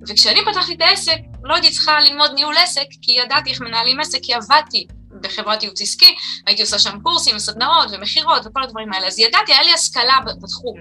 וכשאני 0.08 0.40
פתחתי 0.44 0.74
את 0.74 0.80
העסק, 0.80 1.16
לא 1.42 1.54
הייתי 1.54 1.70
צריכה 1.70 2.00
ללמוד 2.00 2.30
ניהול 2.34 2.56
עסק, 2.56 2.86
כי 3.02 3.12
ידעתי 3.12 3.50
איך 3.50 3.60
מנהלים 3.60 4.00
עסק, 4.00 4.18
כי 4.22 4.34
עבדתי 4.34 4.86
בחברת 5.20 5.62
ייעוץ 5.62 5.80
עסקי, 5.80 6.14
הייתי 6.46 6.62
עושה 6.62 6.78
שם 6.78 7.00
קורסים, 7.02 7.38
סדנאות 7.38 7.88
ומכירות 7.92 8.46
וכל 8.46 8.62
הדברים 8.62 8.92
האלה, 8.92 9.06
אז 9.06 9.18
ידעתי, 9.18 9.52
היה 9.52 9.62
לי 9.62 9.72
השכלה 9.72 10.16
בתחום. 10.26 10.78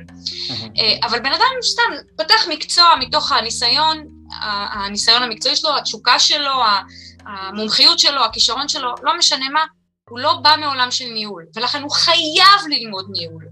אה, 0.78 1.08
אבל 1.08 1.20
בן 1.20 1.34
אדם 1.34 1.52
סתם 1.64 2.18
פותח 2.18 2.48
מקצוע 2.50 2.96
מתוך 3.00 3.32
הניסיון, 3.32 4.04
הניסיון 4.72 5.24
המקצועי 5.24 5.56
שלו, 5.56 5.78
התשוקה 5.78 6.20
שלו, 6.20 6.52
המומחיות 7.26 8.00
שלו, 8.00 8.26
הכישרון 8.26 8.70
שלו, 8.70 8.96
לא 9.04 9.18
משנה 9.18 9.50
מה, 9.50 9.66
הוא 10.12 10.20
לא 10.20 10.34
בא 10.34 10.56
מעולם 10.60 10.92
של 10.92 11.06
ניהול, 11.06 11.46
ולכן 11.56 11.82
הוא 11.82 11.92
חייב 11.92 12.62
ללמוד 12.70 13.06
ניהול. 13.10 13.46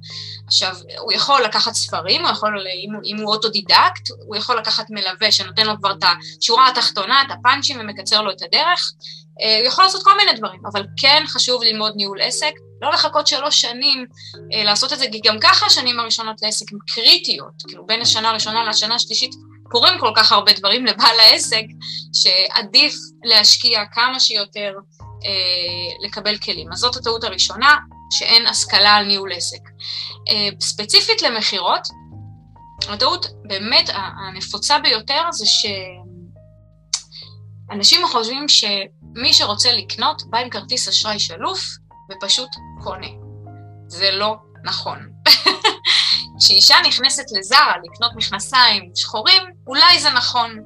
עכשיו, 0.47 0.75
הוא 0.99 1.13
יכול 1.13 1.43
לקחת 1.43 1.73
ספרים, 1.73 2.21
הוא 2.21 2.31
יכול, 2.31 2.57
אם, 2.83 2.89
אם 3.05 3.17
הוא 3.17 3.33
אוטודידקט, 3.33 4.09
הוא 4.27 4.35
יכול 4.35 4.57
לקחת 4.57 4.85
מלווה 4.89 5.31
שנותן 5.31 5.65
לו 5.65 5.73
כבר 5.77 5.91
את 5.91 6.03
השורה 6.39 6.69
התחתונה, 6.69 7.21
את 7.21 7.31
הפאנצ'ים 7.31 7.77
ומקצר 7.79 8.21
לו 8.21 8.31
את 8.31 8.41
הדרך, 8.41 8.91
אה, 9.41 9.57
הוא 9.59 9.67
יכול 9.67 9.83
לעשות 9.83 10.03
כל 10.03 10.17
מיני 10.17 10.33
דברים, 10.33 10.61
אבל 10.71 10.85
כן 10.97 11.23
חשוב 11.27 11.63
ללמוד 11.63 11.93
ניהול 11.95 12.21
עסק, 12.21 12.51
לא 12.81 12.91
לחכות 12.91 13.27
שלוש 13.27 13.61
שנים 13.61 14.05
אה, 14.53 14.63
לעשות 14.63 14.93
את 14.93 14.99
זה, 14.99 15.05
כי 15.11 15.19
גם 15.23 15.39
ככה 15.41 15.65
השנים 15.65 15.99
הראשונות 15.99 16.35
לעסק 16.41 16.71
הן 16.71 16.77
קריטיות, 16.87 17.63
כאילו 17.67 17.85
בין 17.85 18.01
השנה 18.01 18.29
הראשונה 18.29 18.69
לשנה 18.69 18.95
השלישית 18.95 19.31
קורים 19.71 19.99
כל 19.99 20.11
כך 20.15 20.31
הרבה 20.31 20.53
דברים 20.53 20.85
לבעל 20.85 21.19
העסק, 21.19 21.63
שעדיף 22.13 22.93
להשקיע 23.23 23.81
כמה 23.93 24.19
שיותר 24.19 24.73
אה, 25.25 26.07
לקבל 26.07 26.37
כלים. 26.37 26.71
אז 26.71 26.79
זאת 26.79 26.95
הטעות 26.95 27.23
הראשונה, 27.23 27.77
שאין 28.11 28.47
השכלה 28.47 28.95
על 28.95 29.05
ניהול 29.05 29.31
עסק. 29.33 29.61
אה, 30.29 30.49
ספציפית 30.61 31.21
למכירות, 31.21 31.87
הטעות 32.89 33.25
באמת 33.43 33.89
הנפוצה 33.93 34.79
ביותר 34.79 35.21
זה 35.31 35.45
שאנשים 37.69 38.01
חושבים 38.07 38.45
שמי 38.47 39.33
שרוצה 39.33 39.71
לקנות 39.71 40.21
בא 40.29 40.37
עם 40.37 40.49
כרטיס 40.49 40.87
אשראי 40.87 41.19
שלוף 41.19 41.61
ופשוט 42.11 42.49
קונה. 42.83 43.07
זה 43.87 44.11
לא 44.11 44.35
נכון. 44.63 45.09
כשאישה 46.39 46.75
נכנסת 46.87 47.23
לזרה 47.31 47.73
לקנות 47.83 48.11
מכנסיים 48.15 48.91
שחורים, 48.95 49.43
אולי 49.67 49.99
זה 49.99 50.09
נכון, 50.09 50.59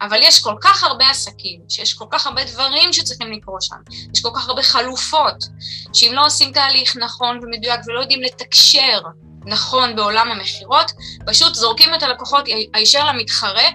אבל 0.00 0.18
יש 0.22 0.42
כל 0.42 0.54
כך 0.60 0.84
הרבה 0.84 1.10
עסקים, 1.10 1.60
שיש 1.68 1.94
כל 1.94 2.04
כך 2.10 2.26
הרבה 2.26 2.44
דברים 2.44 2.92
שצריכים 2.92 3.32
לקרות 3.32 3.62
שם, 3.62 3.76
יש 4.14 4.22
כל 4.22 4.30
כך 4.34 4.48
הרבה 4.48 4.62
חלופות, 4.62 5.44
שאם 5.92 6.12
לא 6.14 6.26
עושים 6.26 6.52
תהליך 6.52 6.96
נכון 6.96 7.40
ומדויק 7.42 7.80
ולא 7.86 8.00
יודעים 8.00 8.22
לתקשר 8.22 9.00
נכון 9.46 9.96
בעולם 9.96 10.30
המכירות, 10.30 10.92
פשוט 11.26 11.54
זורקים 11.54 11.94
את 11.94 12.02
הלקוחות 12.02 12.44
הישר 12.74 13.04
למתחרה, 13.04 13.68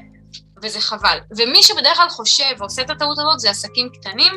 וזה 0.64 0.82
חבל. 0.82 1.18
ומי 1.38 1.64
שבדרך 1.64 1.98
כלל 1.98 2.10
חושב 2.10 2.56
ועושה 2.60 2.82
את 2.82 2.90
הטעות 2.90 3.20
הזאת 3.20 3.40
זה 3.40 3.50
עסקים 3.50 3.90
קטנים, 3.90 4.34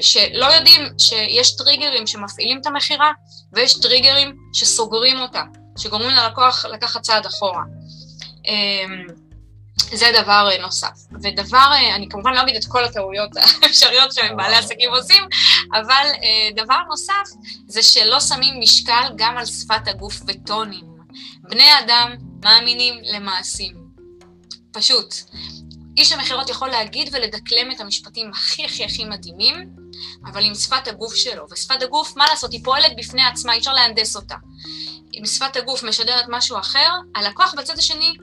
שלא 0.00 0.46
יודעים 0.46 0.80
שיש 0.98 1.56
טריגרים 1.56 2.06
שמפעילים 2.06 2.60
את 2.60 2.66
המכירה 2.66 3.12
ויש 3.52 3.80
טריגרים 3.80 4.36
שסוגרים 4.52 5.20
אותה, 5.20 5.42
שגורמים 5.78 6.10
ללקוח 6.10 6.64
לקחת 6.64 7.02
צעד 7.02 7.26
אחורה. 7.26 7.62
אה, 8.46 9.14
זה 9.92 10.10
דבר 10.22 10.48
נוסף. 10.60 10.98
ודבר, 11.22 11.68
אה, 11.72 11.94
אני 11.94 12.08
כמובן 12.08 12.34
לא 12.34 12.42
אגיד 12.42 12.56
את 12.56 12.64
כל 12.68 12.84
הטעויות 12.84 13.30
האפשריות 13.62 14.12
שבעלי 14.12 14.56
עסקים 14.56 14.90
עושים, 14.90 15.22
אבל 15.72 16.06
דבר 16.56 16.78
נוסף 16.88 17.30
זה 17.66 17.82
שלא 17.82 18.20
שמים 18.20 18.60
משקל 18.60 19.12
גם 19.16 19.38
על 19.38 19.46
שפת 19.46 19.88
הגוף 19.88 20.14
וטונים. 20.26 20.84
בני 21.42 21.78
אדם 21.78 22.14
מאמינים 22.44 22.94
למעשים. 23.02 23.74
פשוט. 24.72 25.14
איש 25.96 26.12
המכירות 26.12 26.50
יכול 26.50 26.68
להגיד 26.68 27.08
ולדקלם 27.12 27.72
את 27.72 27.80
המשפטים 27.80 28.30
הכי 28.30 28.64
הכי 28.64 28.84
הכי 28.84 29.04
מדהימים, 29.04 29.70
אבל 30.24 30.44
עם 30.44 30.54
שפת 30.54 30.88
הגוף 30.88 31.14
שלו. 31.14 31.46
ושפת 31.50 31.82
הגוף, 31.82 32.16
מה 32.16 32.26
לעשות, 32.30 32.52
היא 32.52 32.64
פועלת 32.64 32.96
בפני 32.96 33.22
עצמה, 33.22 33.52
אי 33.52 33.58
אפשר 33.58 33.72
להנדס 33.72 34.16
אותה. 34.16 34.34
אם 35.14 35.26
שפת 35.26 35.56
הגוף 35.56 35.82
משדרת 35.82 36.24
משהו 36.28 36.58
אחר, 36.58 36.88
הלקוח 37.14 37.54
בצד 37.54 37.78
השני 37.78 38.14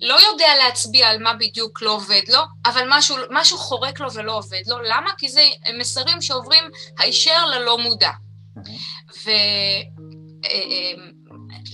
לא 0.00 0.20
יודע 0.30 0.46
להצביע 0.64 1.08
על 1.08 1.22
מה 1.22 1.34
בדיוק 1.34 1.82
לא 1.82 1.90
עובד 1.90 2.22
לו, 2.28 2.40
אבל 2.66 2.86
משהו, 2.88 3.16
משהו 3.30 3.58
חורק 3.58 4.00
לו 4.00 4.12
ולא 4.12 4.36
עובד 4.36 4.62
לו. 4.66 4.82
למה? 4.82 5.10
כי 5.18 5.28
זה 5.28 5.48
מסרים 5.78 6.22
שעוברים 6.22 6.64
הישר 6.98 7.46
ללא 7.46 7.78
מודע. 7.78 8.10
ו... 9.24 9.30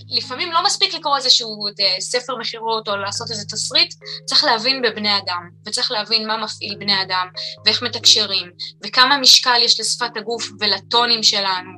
לפעמים 0.08 0.52
לא 0.52 0.64
מספיק 0.64 0.94
לקרוא 0.94 1.16
איזשהו 1.16 1.66
אה, 1.80 2.00
ספר 2.00 2.36
מכירות 2.36 2.88
או 2.88 2.96
לעשות 2.96 3.30
איזה 3.30 3.44
תסריט, 3.44 3.94
צריך 4.24 4.44
להבין 4.44 4.82
בבני 4.82 5.18
אדם, 5.18 5.48
וצריך 5.66 5.90
להבין 5.90 6.28
מה 6.28 6.36
מפעיל 6.36 6.76
בני 6.78 7.02
אדם, 7.02 7.28
ואיך 7.64 7.82
מתקשרים, 7.82 8.50
וכמה 8.84 9.18
משקל 9.18 9.62
יש 9.62 9.80
לשפת 9.80 10.16
הגוף 10.16 10.48
ולטונים 10.60 11.22
שלנו, 11.22 11.70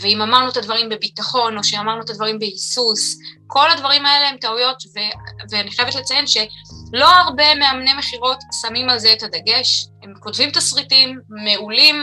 ואם 0.00 0.22
אמרנו 0.22 0.48
את 0.50 0.56
הדברים 0.56 0.88
בביטחון, 0.88 1.58
או 1.58 1.64
שאמרנו 1.64 2.02
את 2.02 2.10
הדברים 2.10 2.38
בהיסוס, 2.38 3.18
כל 3.46 3.70
הדברים 3.70 4.06
האלה 4.06 4.28
הם 4.28 4.36
טעויות, 4.36 4.82
ו- 4.96 5.50
ואני 5.50 5.70
חייבת 5.70 5.94
לציין 5.94 6.26
שלא 6.26 7.08
הרבה 7.08 7.54
מאמני 7.54 7.94
מכירות 7.94 8.38
שמים 8.62 8.90
על 8.90 8.98
זה 8.98 9.12
את 9.12 9.22
הדגש, 9.22 9.86
הם 10.02 10.14
כותבים 10.20 10.50
תסריטים 10.50 11.20
מעולים, 11.28 11.96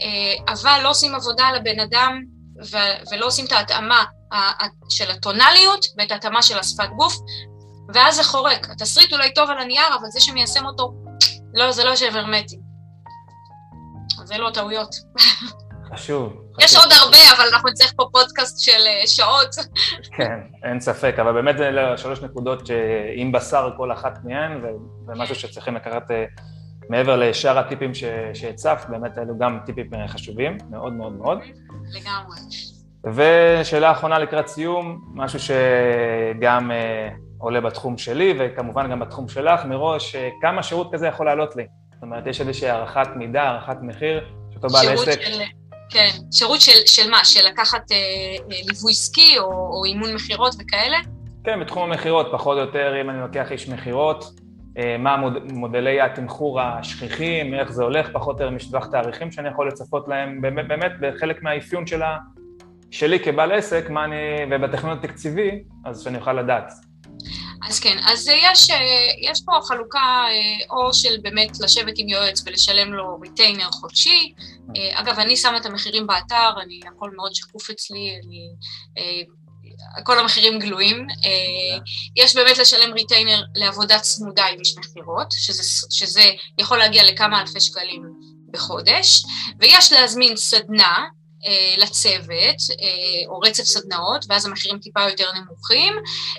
אה, 0.00 0.52
אבל 0.52 0.80
לא 0.82 0.90
עושים 0.90 1.14
עבודה 1.14 1.52
לבן 1.52 1.80
אדם, 1.80 2.22
ו- 2.70 3.12
ולא 3.12 3.26
עושים 3.26 3.46
את 3.46 3.52
ההתאמה 3.52 4.04
של 4.88 5.10
הטונליות 5.10 5.84
ואת 5.98 6.12
ההתאמה 6.12 6.42
של 6.42 6.58
השפת 6.58 6.88
גוף, 6.96 7.14
ואז 7.94 8.16
זה 8.16 8.24
חורק. 8.24 8.70
התסריט 8.70 9.12
אולי 9.12 9.34
טוב 9.34 9.50
על 9.50 9.58
הנייר, 9.58 9.94
אבל 10.00 10.08
זה 10.10 10.20
שמיישם 10.20 10.66
אותו, 10.66 10.94
לא, 11.54 11.72
זה 11.72 11.84
לא 11.84 11.90
יושב 11.90 12.16
הרמטי. 12.16 12.56
אז 14.22 14.32
אלו 14.32 14.48
הטעויות. 14.48 14.94
חשוב. 15.94 16.32
יש 16.60 16.76
עוד 16.76 16.92
הרבה, 16.92 17.16
אבל 17.36 17.48
אנחנו 17.52 17.68
נצטרך 17.68 17.92
פה 17.96 18.08
פודקאסט 18.12 18.60
של 18.60 18.86
אה, 18.86 19.06
שעות. 19.06 19.54
כן, 20.16 20.38
אין 20.64 20.80
ספק, 20.80 21.14
אבל 21.20 21.32
באמת 21.32 21.58
זה 21.58 21.70
שלוש 21.96 22.22
נקודות 22.22 22.66
שעם 22.66 23.32
בשר 23.32 23.70
כל 23.76 23.92
אחת 23.92 24.18
מהן, 24.24 24.60
ומשהו 25.08 25.34
שצריכים 25.34 25.74
לקחת 25.74 26.10
אה, 26.10 26.24
מעבר 26.90 27.16
לשאר 27.16 27.58
הטיפים 27.58 27.92
שהצפת, 28.34 28.86
באמת 28.88 29.18
אלו 29.18 29.38
גם 29.38 29.58
טיפים 29.66 29.94
אה, 29.94 30.08
חשובים, 30.08 30.58
מאוד 30.70 30.92
מאוד 30.92 31.12
מאוד. 31.12 31.38
לגמרי. 31.92 32.36
ושאלה 33.06 33.92
אחרונה 33.92 34.18
לקראת 34.18 34.46
סיום, 34.46 35.00
משהו 35.14 35.38
שגם 35.38 36.70
אה, 36.70 37.08
עולה 37.38 37.60
בתחום 37.60 37.98
שלי 37.98 38.34
וכמובן 38.38 38.90
גם 38.90 39.00
בתחום 39.00 39.28
שלך, 39.28 39.64
מראש, 39.64 40.14
אה, 40.14 40.28
כמה 40.40 40.62
שירות 40.62 40.92
כזה 40.92 41.06
יכול 41.06 41.26
לעלות 41.26 41.56
לי? 41.56 41.66
זאת 41.94 42.02
אומרת, 42.02 42.26
יש 42.26 42.40
איזושהי 42.40 42.68
הערכת 42.68 43.08
מידה, 43.16 43.42
הערכת 43.42 43.76
מחיר, 43.82 44.24
שאותו 44.52 44.68
בעל 44.68 44.88
עסק... 44.88 45.20
של... 45.22 45.42
כן, 45.90 46.08
שירות 46.32 46.60
של, 46.60 46.86
של 46.86 47.10
מה? 47.10 47.24
של 47.24 47.40
לקחת 47.48 47.92
אה, 47.92 47.96
אה, 47.96 48.60
ליווי 48.68 48.92
עסקי 48.92 49.38
או, 49.38 49.44
או 49.44 49.84
אימון 49.84 50.14
מכירות 50.14 50.54
וכאלה? 50.58 50.98
כן, 51.44 51.60
בתחום 51.60 51.82
המכירות, 51.92 52.28
פחות 52.32 52.56
או 52.56 52.62
יותר, 52.62 53.00
אם 53.00 53.10
אני 53.10 53.20
לוקח 53.20 53.52
איש 53.52 53.68
מכירות, 53.68 54.24
אה, 54.78 54.96
מה 54.98 55.16
מוד, 55.16 55.52
מודלי 55.52 56.00
התמחור 56.00 56.60
השכיחים, 56.60 57.54
איך 57.54 57.72
זה 57.72 57.82
הולך, 57.82 58.08
פחות 58.12 58.40
או 58.40 58.44
יותר 58.44 58.56
משטווח 58.56 58.86
תאריכים 58.86 59.32
שאני 59.32 59.48
יכול 59.48 59.68
לצפות 59.68 60.08
להם, 60.08 60.40
באמת, 60.40 60.68
באמת 60.68 60.92
בחלק 61.00 61.42
מהאפיון 61.42 61.86
שלה, 61.86 62.18
שלי 62.92 63.20
כבעל 63.20 63.52
עסק, 63.52 63.84
מה 63.90 64.04
אני, 64.04 64.16
ובטכנולוגיה 64.50 65.10
התקציבי, 65.10 65.50
אז 65.84 66.02
שאני 66.02 66.18
אוכל 66.18 66.32
לדעת. 66.32 66.72
אז 67.68 67.80
כן, 67.80 67.96
אז 68.04 68.28
יש, 68.28 68.70
אה, 68.70 68.78
יש 69.30 69.42
פה 69.44 69.52
חלוקה 69.64 70.24
אה, 70.28 70.76
או 70.76 70.94
של 70.94 71.16
באמת 71.22 71.60
לשבת 71.60 71.94
עם 71.96 72.08
יועץ 72.08 72.42
ולשלם 72.46 72.92
לו 72.92 73.20
retainer 73.20 73.70
חודשי. 73.70 74.34
אה, 74.76 75.00
אגב, 75.00 75.18
אני 75.18 75.36
שמה 75.36 75.56
את 75.56 75.66
המחירים 75.66 76.06
באתר, 76.06 76.50
אני, 76.62 76.80
הכל 76.96 77.10
מאוד 77.16 77.34
שקוף 77.34 77.70
אצלי, 77.70 78.10
אני, 78.24 78.48
כל 80.04 80.18
המחירים 80.18 80.58
גלויים. 80.58 81.06
יש 82.16 82.36
באמת 82.36 82.58
לשלם 82.58 82.92
retainer 82.92 83.42
לעבודה 83.54 83.98
צמודה 83.98 84.44
עם 84.46 84.58
איש 84.58 84.78
מכירות, 84.78 85.26
שזה, 85.30 85.86
שזה 85.90 86.22
יכול 86.58 86.78
להגיע 86.78 87.04
לכמה 87.04 87.40
אלפי 87.40 87.60
שקלים 87.60 88.02
בחודש, 88.52 89.22
ויש 89.60 89.92
להזמין 89.92 90.36
סדנה, 90.36 91.04
לצוות, 91.78 92.60
אה, 92.82 93.28
או 93.28 93.38
רצף 93.38 93.64
סדנאות, 93.64 94.24
ואז 94.28 94.46
המחירים 94.46 94.78
טיפה 94.78 95.02
יותר 95.02 95.26
נמוכים, 95.32 95.92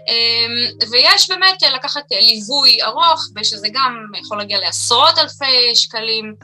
אה, 0.09 0.87
ויש 0.91 1.29
באמת 1.29 1.61
לקחת 1.75 2.03
ליווי 2.11 2.83
ארוך, 2.83 3.27
ושזה 3.35 3.67
גם 3.73 4.05
יכול 4.21 4.37
להגיע 4.37 4.59
לעשרות 4.59 5.17
אלפי 5.17 5.75
שקלים 5.75 6.35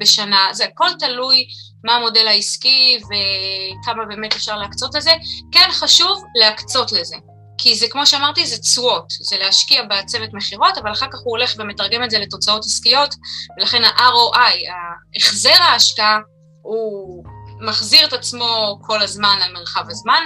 בשנה, 0.00 0.48
זה 0.52 0.64
הכל 0.64 0.88
תלוי 0.98 1.46
מה 1.84 1.94
המודל 1.94 2.26
העסקי 2.26 2.98
וכמה 2.98 4.04
באמת 4.04 4.34
אפשר 4.34 4.56
להקצות 4.56 4.94
לזה, 4.94 5.12
כן 5.52 5.68
חשוב 5.70 6.24
להקצות 6.34 6.92
לזה. 6.92 7.16
כי 7.58 7.74
זה, 7.74 7.86
כמו 7.90 8.06
שאמרתי, 8.06 8.46
זה 8.46 8.58
תשואות, 8.58 9.04
זה 9.10 9.36
להשקיע 9.38 9.82
בצוות 9.82 10.30
מכירות, 10.32 10.78
אבל 10.78 10.92
אחר 10.92 11.06
כך 11.06 11.18
הוא 11.24 11.36
הולך 11.36 11.54
ומתרגם 11.58 12.04
את 12.04 12.10
זה 12.10 12.18
לתוצאות 12.18 12.64
עסקיות, 12.64 13.14
ולכן 13.58 13.84
ה-ROI, 13.84 14.72
החזר 15.16 15.62
ההשקעה, 15.62 16.18
הוא 16.62 17.24
מחזיר 17.60 18.06
את 18.06 18.12
עצמו 18.12 18.78
כל 18.82 19.02
הזמן 19.02 19.38
על 19.42 19.52
מרחב 19.52 19.84
הזמן. 19.88 20.22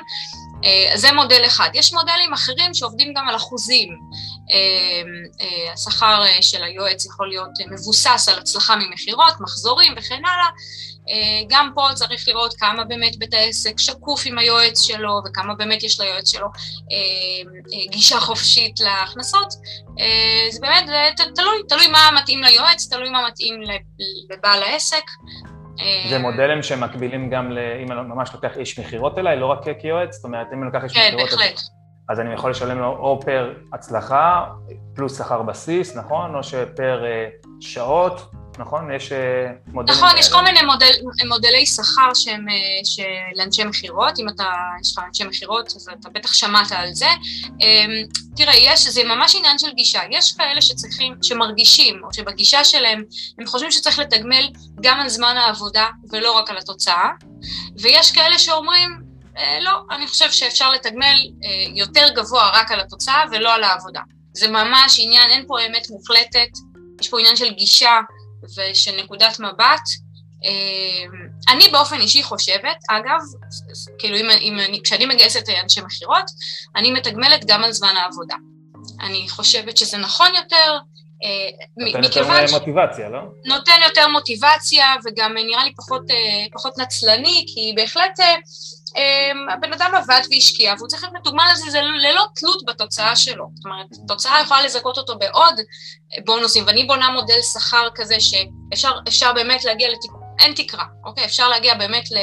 אז 0.62 0.64
אה, 0.64 0.96
זה 0.96 1.12
מודל 1.12 1.46
אחד. 1.46 1.70
יש 1.74 1.92
מודלים 1.92 2.32
אחרים 2.32 2.74
שעובדים 2.74 3.14
גם 3.16 3.28
על 3.28 3.36
אחוזים. 3.36 3.88
אה, 4.50 5.02
אה, 5.40 5.72
השכר 5.72 6.22
של 6.40 6.64
היועץ 6.64 7.06
יכול 7.06 7.28
להיות 7.28 7.50
מבוסס 7.70 8.28
על 8.32 8.38
הצלחה 8.38 8.76
ממכירות, 8.76 9.34
מחזורים 9.40 9.94
וכן 9.96 10.22
הלאה. 10.24 10.50
גם 11.48 11.70
פה 11.74 11.88
צריך 11.94 12.28
לראות 12.28 12.54
כמה 12.54 12.84
באמת 12.84 13.18
בית 13.18 13.34
העסק 13.34 13.78
שקוף 13.78 14.22
עם 14.26 14.38
היועץ 14.38 14.80
שלו 14.80 15.20
וכמה 15.26 15.54
באמת 15.54 15.82
יש 15.82 16.00
ליועץ 16.00 16.32
שלו 16.32 16.46
גישה 17.90 18.20
חופשית 18.20 18.80
להכנסות. 18.80 19.52
זה 20.50 20.60
באמת 20.60 20.90
תלוי, 21.34 21.56
תלוי 21.68 21.86
מה 21.86 22.10
מתאים 22.20 22.42
ליועץ, 22.42 22.88
תלוי 22.88 23.10
מה 23.10 23.26
מתאים 23.28 23.54
לבעל 24.30 24.62
העסק. 24.62 25.04
זה 26.10 26.18
מודלים 26.18 26.62
שמקבילים 26.62 27.30
גם, 27.30 27.52
אם 27.82 27.92
אני 27.92 28.00
ממש 28.00 28.34
לוקח 28.34 28.56
איש 28.56 28.78
מכירות 28.78 29.18
אליי, 29.18 29.36
לא 29.36 29.46
רק 29.46 29.64
כיועץ, 29.78 30.14
זאת 30.14 30.24
אומרת, 30.24 30.46
אם 30.52 30.58
אני 30.58 30.66
לוקח 30.66 30.84
איש 30.84 30.92
כן, 30.92 31.10
מכירות... 31.14 31.30
כן, 31.30 31.36
בהחלט. 31.36 31.60
אז 32.08 32.20
אני 32.20 32.34
יכול 32.34 32.50
לשלם 32.50 32.78
לו 32.78 32.96
או 32.96 33.20
פר 33.20 33.54
הצלחה, 33.72 34.46
פלוס 34.94 35.18
שכר 35.18 35.42
בסיס, 35.42 35.96
נכון? 35.96 36.34
או 36.34 36.42
שפר 36.42 37.04
אה, 37.04 37.28
שעות, 37.60 38.30
נכון? 38.58 38.92
יש 38.92 39.12
אה, 39.12 39.52
מודלים... 39.66 39.98
נכון, 39.98 40.18
יש 40.18 40.32
כל 40.32 40.40
מיני 40.42 40.62
מודל, 40.62 40.92
מודלי 41.28 41.66
שכר 41.66 42.14
שהם 42.14 42.48
אה, 42.48 42.54
של 42.84 43.40
אנשי 43.40 43.64
מכירות, 43.64 44.18
אם 44.18 44.28
אתה, 44.28 44.44
יש 44.80 44.92
לך 44.92 45.04
אנשי 45.08 45.24
מכירות, 45.24 45.66
אז 45.66 45.88
אתה 46.00 46.08
בטח 46.08 46.32
שמעת 46.32 46.72
על 46.72 46.94
זה. 46.94 47.08
אמ, 47.60 47.90
תראה, 48.36 48.56
יש, 48.56 48.86
זה 48.86 49.04
ממש 49.04 49.34
עניין 49.34 49.58
של 49.58 49.72
גישה. 49.72 50.00
יש 50.10 50.32
כאלה 50.32 50.60
שצריכים, 50.60 51.14
שמרגישים, 51.22 52.00
או 52.04 52.12
שבגישה 52.12 52.64
שלהם, 52.64 53.04
הם 53.38 53.46
חושבים 53.46 53.70
שצריך 53.70 53.98
לתגמל 53.98 54.48
גם 54.82 55.00
על 55.00 55.08
זמן 55.08 55.36
העבודה 55.36 55.86
ולא 56.10 56.32
רק 56.32 56.50
על 56.50 56.58
התוצאה, 56.58 57.10
ויש 57.78 58.12
כאלה 58.12 58.38
שאומרים, 58.38 59.02
אה, 59.38 59.58
לא, 59.60 59.72
אני 59.90 60.06
חושב 60.06 60.30
שאפשר 60.30 60.70
לתגמל 60.70 61.16
יותר 61.74 62.08
גבוה 62.14 62.50
רק 62.54 62.70
על 62.70 62.80
התוצאה 62.80 63.22
ולא 63.32 63.54
על 63.54 63.64
העבודה. 63.64 64.00
זה 64.34 64.48
ממש 64.48 65.00
עניין, 65.02 65.30
אין 65.30 65.44
פה 65.46 65.66
אמת 65.66 65.90
מוחלטת, 65.90 66.48
יש 67.00 67.08
פה 67.08 67.20
עניין 67.20 67.36
של 67.36 67.50
גישה, 67.50 68.00
ושל 68.44 69.02
נקודת 69.02 69.40
מבט. 69.40 69.88
אמ, 70.44 71.28
אני 71.48 71.68
באופן 71.68 72.00
אישי 72.00 72.22
חושבת, 72.22 72.76
אגב, 72.90 73.20
כאילו 73.98 74.16
אם, 74.16 74.30
אם 74.40 74.58
אני, 74.58 74.80
כשאני 74.84 75.06
מגייסת 75.06 75.48
אנשי 75.62 75.80
מכירות, 75.80 76.24
אני 76.76 76.92
מתגמלת 76.92 77.44
גם 77.44 77.64
על 77.64 77.72
זמן 77.72 77.96
העבודה. 77.96 78.36
אני 79.00 79.28
חושבת 79.28 79.76
שזה 79.76 79.98
נכון 79.98 80.28
יותר, 80.36 80.78
נותן 81.76 82.04
יותר 82.04 82.26
מוטיבציה, 82.52 83.08
לא? 83.08 83.20
נותן 83.44 83.78
יותר 83.84 84.08
מוטיבציה, 84.08 84.86
וגם 85.04 85.34
נראה 85.34 85.64
לי 85.64 85.74
פחות, 85.74 86.10
אה, 86.10 86.46
פחות 86.52 86.78
נצלני, 86.78 87.44
כי 87.46 87.72
בהחלט 87.76 88.20
אה, 88.20 89.54
הבן 89.54 89.72
אדם 89.72 89.90
עבד 89.94 90.20
והשקיע, 90.30 90.74
והוא 90.78 90.88
צריך 90.88 91.02
להיות 91.02 91.14
מתוגמל 91.14 91.44
לזה, 91.52 91.70
זה 91.70 91.80
ללא 91.80 92.24
תלות 92.34 92.62
בתוצאה 92.66 93.16
שלו. 93.16 93.46
זאת 93.54 93.64
אומרת, 93.64 93.86
תוצאה 94.08 94.40
יכולה 94.42 94.62
לזכות 94.62 94.98
אותו 94.98 95.18
בעוד 95.18 95.54
בונוסים, 96.26 96.64
ואני 96.66 96.84
בונה 96.84 97.10
מודל 97.10 97.42
שכר 97.52 97.88
כזה 97.94 98.16
שאפשר 98.20 99.32
באמת 99.32 99.64
להגיע 99.64 99.88
לתקרה, 99.88 100.18
אין 100.38 100.54
תקרה, 100.54 100.84
אוקיי? 101.04 101.24
אפשר 101.24 101.48
להגיע 101.48 101.74
באמת 101.74 102.10
ל... 102.10 102.16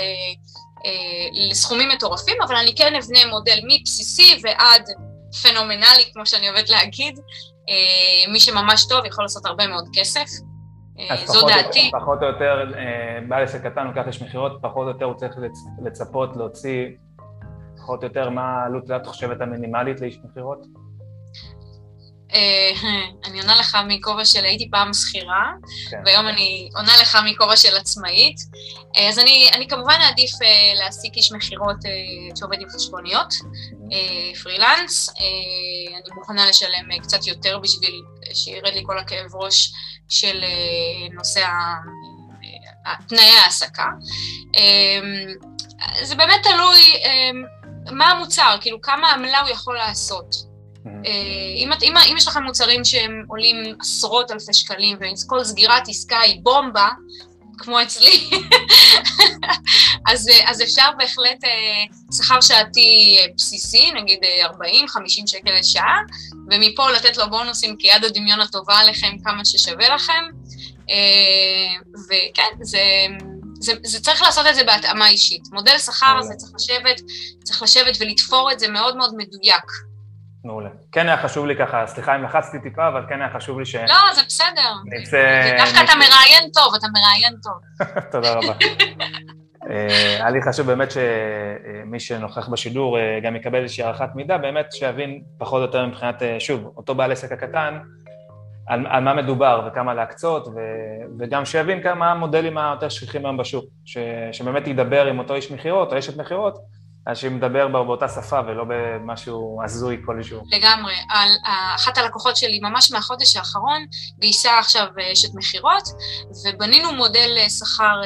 אה, 0.85 1.49
לסכומים 1.49 1.89
מטורפים, 1.89 2.37
אבל 2.41 2.55
אני 2.55 2.75
כן 2.75 2.95
אבנה 2.95 3.25
מודל 3.25 3.59
מבסיסי 3.63 4.39
ועד 4.41 4.83
פנומנלי, 5.41 6.05
כמו 6.13 6.25
שאני 6.25 6.49
אוהבת 6.49 6.69
להגיד. 6.69 7.19
אה, 7.69 8.31
מי 8.31 8.39
שממש 8.39 8.87
טוב 8.87 9.05
יכול 9.05 9.23
לעשות 9.23 9.45
הרבה 9.45 9.67
מאוד 9.67 9.85
כסף. 9.93 10.25
אה, 10.99 11.25
זו 11.25 11.47
דעתי. 11.47 11.91
פחות 11.93 12.19
או 12.21 12.27
יותר, 12.27 12.71
אה, 12.77 13.19
בעל 13.27 13.43
עסק 13.43 13.63
קטן 13.63 13.87
לוקח 13.87 14.07
איש 14.07 14.21
מכירות, 14.21 14.59
פחות 14.61 14.83
או 14.83 14.91
יותר 14.91 15.05
הוא 15.05 15.15
צריך 15.15 15.35
לצפות, 15.83 16.37
להוציא, 16.37 16.87
פחות 17.77 18.03
או 18.03 18.07
יותר 18.07 18.29
מה 18.29 18.41
העלות, 18.41 18.91
את 18.91 19.07
חושבת 19.07 19.41
המינימלית 19.41 20.01
לאיש 20.01 20.19
מכירות? 20.23 20.59
אה, 22.33 22.71
אני 23.25 23.39
עונה 23.39 23.55
לך 23.55 23.77
מכובע 23.87 24.25
של 24.25 24.45
הייתי 24.45 24.69
פעם 24.71 24.93
שכירה, 24.93 25.51
כן. 25.89 25.97
והיום 26.05 26.27
אני 26.27 26.69
עונה 26.75 26.91
לך 27.01 27.17
מכובע 27.25 27.57
של 27.57 27.77
עצמאית. 27.77 28.35
אז 29.09 29.19
אני, 29.19 29.49
אני 29.53 29.67
כמובן 29.67 29.97
אעדיף 30.01 30.31
להעסיק 30.75 31.15
איש 31.15 31.31
מכירות 31.31 31.75
שעובד 32.35 32.61
עם 32.61 32.69
חשבוניות, 32.69 33.33
פרילנס. 34.43 35.09
אני 35.89 36.15
מוכנה 36.15 36.45
לשלם 36.45 36.99
קצת 37.01 37.27
יותר 37.27 37.59
בשביל 37.59 38.01
שירד 38.33 38.73
לי 38.73 38.83
כל 38.85 38.97
הכאב 38.99 39.35
ראש 39.35 39.71
של 40.09 40.43
אה, 40.43 41.13
נושא 41.13 41.45
תנאי 43.07 43.29
ההעסקה. 43.41 43.87
זה 46.03 46.15
באמת 46.15 46.43
תלוי 46.43 46.93
מה 47.91 48.11
המוצר, 48.11 48.57
כאילו 48.61 48.81
כמה 48.81 49.11
עמלה 49.11 49.39
הוא 49.39 49.49
יכול 49.49 49.75
לעשות. 49.75 50.48
Mm-hmm. 50.85 50.89
אה, 51.05 51.11
אם, 51.55 51.69
אם, 51.83 51.93
אם 52.11 52.17
יש 52.17 52.27
לכם 52.27 52.43
מוצרים 52.43 52.85
שהם 52.85 53.23
עולים 53.27 53.55
עשרות 53.79 54.31
אלפי 54.31 54.53
שקלים 54.53 54.97
וכל 54.97 55.43
סגירת 55.43 55.83
עסקה 55.87 56.19
היא 56.19 56.39
בומבה, 56.43 56.89
כמו 57.57 57.81
אצלי, 57.81 58.29
אז, 60.11 60.29
אה, 60.29 60.49
אז 60.51 60.61
אפשר 60.61 60.89
בהחלט 60.97 61.43
שכר 62.17 62.41
שעתי 62.41 63.17
בסיסי, 63.35 63.91
נגיד 63.91 64.19
40-50 64.45 64.49
שקל 65.27 65.51
לשעה, 65.59 65.97
ומפה 66.51 66.91
לתת 66.91 67.17
לו 67.17 67.29
בונוסים 67.29 67.75
כי 67.79 67.87
יד 67.87 68.05
הדמיון 68.05 68.41
הטובה 68.41 68.77
עליכם 68.77 69.11
כמה 69.23 69.45
ששווה 69.45 69.95
לכם. 69.95 70.23
אה, 70.89 71.95
וכן, 72.05 72.57
זה, 72.61 72.81
זה, 73.59 73.73
זה 73.83 74.01
צריך 74.01 74.21
לעשות 74.21 74.45
את 74.49 74.55
זה 74.55 74.63
בהתאמה 74.63 75.09
אישית. 75.09 75.41
מודל 75.51 75.77
שכר 75.77 76.17
הזה 76.19 76.33
צריך 76.37 76.51
לשבת, 76.55 77.01
צריך 77.43 77.61
לשבת 77.61 77.97
ולתפור 77.99 78.51
את 78.51 78.59
זה 78.59 78.67
מאוד 78.67 78.97
מאוד 78.97 79.15
מדויק. 79.17 79.88
מעולה. 80.43 80.69
כן 80.91 81.07
היה 81.07 81.17
חשוב 81.17 81.45
לי 81.45 81.55
ככה, 81.55 81.87
סליחה 81.87 82.15
אם 82.15 82.23
לחצתי 82.23 82.59
טיפה, 82.59 82.87
אבל 82.87 83.05
כן 83.09 83.21
היה 83.21 83.29
חשוב 83.29 83.59
לי 83.59 83.65
ש... 83.65 83.75
לא, 83.75 84.13
זה 84.15 84.21
בסדר. 84.27 84.73
נצא... 84.85 85.57
דווקא 85.57 85.83
אתה 85.83 85.93
מראיין 85.95 86.49
טוב, 86.53 86.75
אתה 86.75 86.87
מראיין 86.87 87.35
טוב. 87.43 87.87
תודה 88.11 88.33
רבה. 88.33 88.53
אה, 89.69 90.15
היה 90.15 90.29
לי 90.29 90.41
חשוב 90.41 90.67
באמת 90.67 90.91
שמי 90.91 91.99
שנוכח 91.99 92.49
בשידור 92.49 92.99
אה, 92.99 93.19
גם 93.23 93.35
יקבל 93.35 93.63
איזושהי 93.63 93.83
הערכת 93.83 94.09
מידע, 94.15 94.37
באמת 94.37 94.71
שיבין 94.71 95.21
פחות 95.37 95.57
או 95.57 95.65
יותר 95.65 95.85
מבחינת, 95.85 96.23
אה, 96.23 96.39
שוב, 96.39 96.73
אותו 96.77 96.95
בעל 96.95 97.11
עסק 97.11 97.31
הקטן, 97.31 97.79
על, 98.67 98.85
על 98.89 99.03
מה 99.03 99.13
מדובר 99.13 99.67
וכמה 99.67 99.93
להקצות, 99.93 100.47
ו, 100.47 100.59
וגם 101.19 101.45
שיבין 101.45 101.83
כמה 101.83 102.11
המודלים 102.11 102.57
היותר 102.57 102.89
שכיחים 102.89 103.25
היום 103.25 103.37
בשוק, 103.37 103.65
ש, 103.85 103.97
שבאמת 104.31 104.67
ידבר 104.67 105.05
עם 105.05 105.19
אותו 105.19 105.35
איש 105.35 105.51
מכירות 105.51 105.93
או 105.93 105.99
אשת 105.99 106.17
מכירות, 106.17 106.57
שמדבר 107.15 107.67
באותה 107.67 108.07
שפה 108.07 108.39
ולא 108.47 108.63
במשהו 108.67 109.61
הזוי 109.65 110.01
כלשהו. 110.05 110.41
לגמרי. 110.51 110.93
על, 111.09 111.29
אחת 111.75 111.97
הלקוחות 111.97 112.37
שלי 112.37 112.59
ממש 112.59 112.91
מהחודש 112.91 113.35
האחרון 113.35 113.85
גייסה 114.19 114.59
עכשיו 114.59 114.87
אשת 115.13 115.29
מכירות, 115.35 115.83
ובנינו 116.45 116.93
מודל 116.93 117.37
שכר 117.49 118.01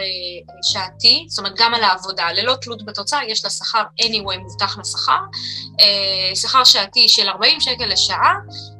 שעתי, 0.72 1.26
זאת 1.30 1.40
אומרת 1.40 1.54
גם 1.58 1.74
על 1.74 1.84
העבודה, 1.84 2.32
ללא 2.32 2.56
תלות 2.62 2.86
בתוצאה, 2.86 3.26
יש 3.26 3.44
לה 3.44 3.50
שכר 3.50 3.84
anyway 4.02 4.40
מובטח 4.40 4.78
לשכר, 4.78 5.20
שכר 6.36 6.64
שעתי 6.64 7.10
של 7.10 7.30
40 7.30 7.62
שקל 7.62 7.86
לשעה, 7.86 8.18
אה, 8.18 8.30
אה, 8.30 8.73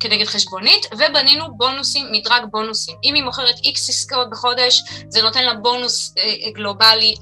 כנגד 0.00 0.26
חשבונית, 0.26 0.86
ובנינו 0.92 1.56
בונוסים, 1.56 2.12
מדרג 2.12 2.42
בונוסים. 2.50 2.96
אם 3.04 3.14
היא 3.14 3.22
מוכרת 3.22 3.54
איקס 3.64 3.88
עסקאות 3.88 4.30
בחודש, 4.30 4.82
זה 5.08 5.22
נותן 5.22 5.44
לה 5.44 5.54
בונוס 5.54 6.14
אה, 6.18 6.50
גלובלי 6.50 7.14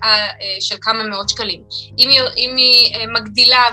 של 0.61 0.77
כמה 0.81 1.03
מאות 1.03 1.29
שקלים. 1.29 1.63
אם 1.99 2.09
היא, 2.09 2.21
אם 2.37 2.57
היא 2.57 3.07
מגדילה 3.07 3.65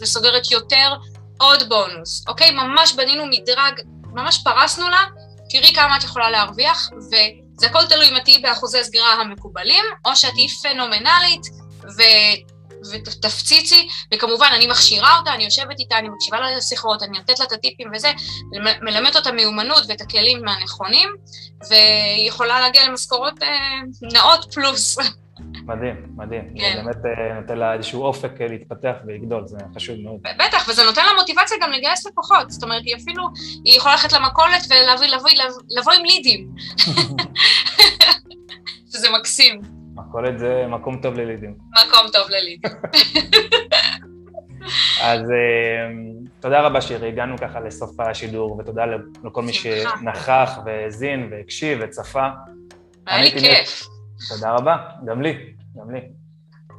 וסוגרת 0.00 0.50
יותר, 0.50 0.94
עוד 1.40 1.68
בונוס, 1.68 2.24
אוקיי? 2.28 2.50
ממש 2.50 2.92
בנינו 2.92 3.26
מדרג, 3.26 3.80
ממש 4.12 4.40
פרסנו 4.44 4.88
לה, 4.88 5.04
תראי 5.50 5.74
כמה 5.74 5.96
את 5.96 6.04
יכולה 6.04 6.30
להרוויח, 6.30 6.90
וזה 6.96 7.66
הכל 7.66 7.86
תלוי 7.86 8.08
אם 8.08 8.16
את 8.16 8.24
תהיי 8.24 8.38
באחוזי 8.38 8.84
סגירה 8.84 9.12
המקובלים, 9.12 9.84
או 10.06 10.16
שאת 10.16 10.32
תהיי 10.32 10.48
פנומנלית, 10.48 11.42
ו... 11.82 12.02
ותפציצי, 12.92 13.88
וכמובן 14.14 14.48
אני 14.54 14.66
מכשירה 14.66 15.18
אותה, 15.18 15.34
אני 15.34 15.44
יושבת 15.44 15.78
איתה, 15.78 15.98
אני 15.98 16.08
מקשיבה 16.08 16.40
לה 16.40 16.56
לשיחות, 16.56 17.02
אני 17.02 17.18
נותנת 17.18 17.38
לה 17.38 17.44
את 17.44 17.52
הטיפים 17.52 17.90
וזה, 17.94 18.08
מלמדת 18.82 19.16
אותה 19.16 19.32
מיומנות 19.32 19.84
ואת 19.88 20.00
הכלים 20.00 20.48
הנכונים, 20.48 21.08
והיא 21.70 22.28
יכולה 22.28 22.60
להגיע 22.60 22.88
למשכורות 22.88 23.42
אה, 23.42 23.48
נאות 24.12 24.54
פלוס. 24.54 24.98
מדהים, 25.66 26.06
מדהים. 26.16 26.54
כן. 26.58 26.72
זה 26.76 26.82
באמת 26.82 26.96
אה, 27.04 27.40
נותן 27.40 27.58
לה 27.58 27.74
איזשהו 27.74 28.02
אופק 28.02 28.40
אה, 28.40 28.46
להתפתח 28.46 28.92
ולגדול, 29.06 29.46
זה 29.46 29.56
חשוב 29.76 29.96
מאוד. 30.00 30.20
בטח, 30.38 30.68
וזה 30.68 30.84
נותן 30.84 31.06
לה 31.06 31.12
מוטיבציה 31.18 31.56
גם 31.62 31.72
לגייס 31.72 32.06
לקוחות. 32.06 32.50
זאת 32.50 32.62
אומרת, 32.62 32.82
היא 32.84 32.96
אפילו, 32.96 33.28
היא 33.64 33.76
יכולה 33.76 33.94
ללכת 33.94 34.12
למכולת 34.12 34.62
ולבוא 34.70 35.06
לבוא, 35.06 35.30
לבוא 35.78 35.92
עם 35.92 36.04
לידים. 36.04 36.48
שזה 38.92 39.10
מקסים. 39.10 39.79
מכולת 39.94 40.38
זה 40.38 40.66
מקום 40.68 41.00
טוב 41.02 41.14
ללידים. 41.14 41.54
מקום 41.72 42.06
טוב 42.12 42.22
ללידים. 42.30 42.70
אז 45.02 45.20
אמ, 45.20 46.24
תודה 46.40 46.60
רבה 46.60 46.80
שירי, 46.80 47.08
הגענו 47.08 47.38
ככה 47.38 47.60
לסוף 47.60 48.00
השידור, 48.00 48.56
ותודה 48.58 48.84
לכל 49.24 49.42
מי 49.42 49.52
שנכח 49.52 50.58
והאזין 50.64 51.28
והקשיב 51.30 51.78
וצפה. 51.82 52.28
היה 53.06 53.22
לי 53.22 53.30
כיף. 53.30 53.86
תודה 54.28 54.52
רבה, 54.52 54.76
גם 55.06 55.22
לי, 55.22 55.34
גם 55.76 55.90
לי. 55.90 56.00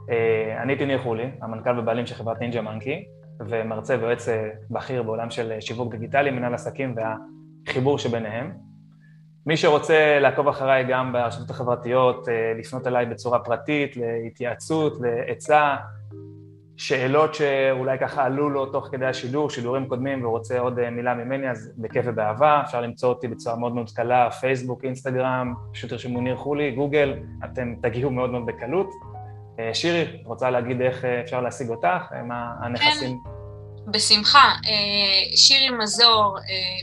אה, 0.09 0.61
אני 0.63 0.73
הייתי 0.73 0.85
ניר 0.85 1.01
חולי, 1.01 1.31
המנכ"ל 1.41 1.79
ובעלים 1.79 2.05
של 2.05 2.15
חברת 2.15 2.39
נינג'ה 2.39 2.61
מנקי, 2.61 3.03
ומרצה 3.49 3.97
ויועץ 3.99 4.29
אה, 4.29 4.49
בכיר 4.69 5.03
בעולם 5.03 5.29
של 5.31 5.53
שיווק 5.59 5.91
דיגיטלי, 5.91 6.31
מנהל 6.31 6.53
עסקים 6.53 6.95
והחיבור 7.67 7.97
שביניהם. 7.97 8.70
מי 9.45 9.57
שרוצה 9.57 10.19
לעקוב 10.19 10.47
אחריי 10.47 10.83
גם 10.89 11.13
ברשתות 11.13 11.49
החברתיות, 11.49 12.29
אה, 12.29 12.53
לפנות 12.59 12.87
אליי 12.87 13.05
בצורה 13.05 13.39
פרטית, 13.39 13.97
להתייעצות, 13.97 14.93
לעצה, 15.01 15.75
שאלות 16.77 17.35
שאולי 17.35 17.99
ככה 17.99 18.23
עלו 18.23 18.49
לו 18.49 18.65
תוך 18.65 18.87
כדי 18.91 19.05
השידור, 19.05 19.49
שידורים 19.49 19.85
קודמים 19.85 20.25
ורוצה 20.25 20.59
עוד 20.59 20.79
אה, 20.79 20.89
מילה 20.89 21.13
ממני, 21.13 21.51
אז 21.51 21.71
בכיף 21.77 22.05
ובאהבה, 22.07 22.61
אפשר 22.65 22.81
למצוא 22.81 23.09
אותי 23.09 23.27
בצורה 23.27 23.55
מאוד 23.55 23.75
מאוד 23.75 23.91
קלה, 23.91 24.31
פייסבוק, 24.31 24.83
אינסטגרם, 24.83 25.53
פשוט 25.73 25.89
תרשמו 25.89 26.21
ניר 26.21 26.35
חולי, 26.35 26.71
גוגל, 26.71 27.13
אתם 27.45 27.75
תגיעו 27.81 28.11
מאוד 28.11 28.29
מאוד 28.29 28.45
בקלות. 28.45 28.89
אה, 29.59 29.73
שירי, 29.73 30.23
רוצה 30.25 30.49
להגיד 30.49 30.81
איך 30.81 31.05
אפשר 31.05 31.41
להשיג 31.41 31.69
אותך, 31.69 32.13
מה 32.23 32.53
הנכסים? 32.61 33.17
כן, 33.25 33.91
בשמחה. 33.91 34.51
שירי 35.35 35.69
מזור 35.69 36.37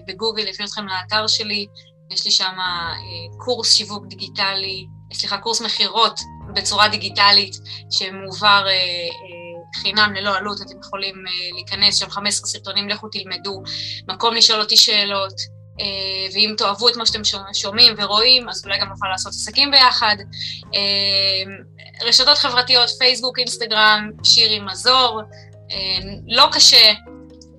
בגוגל 0.07 0.49
יביא 0.49 0.65
אתכם 0.65 0.83
לאתר 0.87 1.27
שלי, 1.27 1.67
יש 2.11 2.25
לי 2.25 2.31
שם 2.31 2.55
אה, 2.59 3.39
קורס 3.39 3.75
שיווק 3.75 4.07
דיגיטלי, 4.07 4.87
סליחה, 5.13 5.39
קורס 5.39 5.61
מכירות 5.61 6.21
בצורה 6.55 6.89
דיגיטלית 6.89 7.57
שמועבר 7.91 8.65
אה, 8.67 8.73
אה, 8.73 9.81
חינם 9.83 10.13
ללא 10.15 10.37
עלות, 10.37 10.61
אתם 10.61 10.79
יכולים 10.81 11.15
להיכנס, 11.53 11.97
שם 11.97 12.11
15 12.11 12.47
סרטונים, 12.47 12.89
לכו 12.89 13.09
תלמדו, 13.09 13.63
מקום 14.09 14.35
לשאול 14.35 14.61
אותי 14.61 14.77
שאלות, 14.77 15.35
ואם 16.35 16.55
תאהבו 16.59 16.89
את 16.89 16.97
מה 16.97 17.07
שאתם 17.07 17.23
שומעים 17.53 17.95
ורואים, 17.99 18.49
אז 18.49 18.65
אולי 18.65 18.79
גם 18.79 18.89
נוכל 18.89 19.09
לעשות 19.09 19.33
עסקים 19.33 19.71
ביחד. 19.71 20.17
רשתות 22.03 22.39
חברתיות, 22.39 22.91
פייסבוק, 22.99 23.39
אינסטגרם, 23.39 24.11
שירי 24.25 24.61
מזור, 24.61 25.21
לא 26.29 26.49
קשה, 26.53 26.93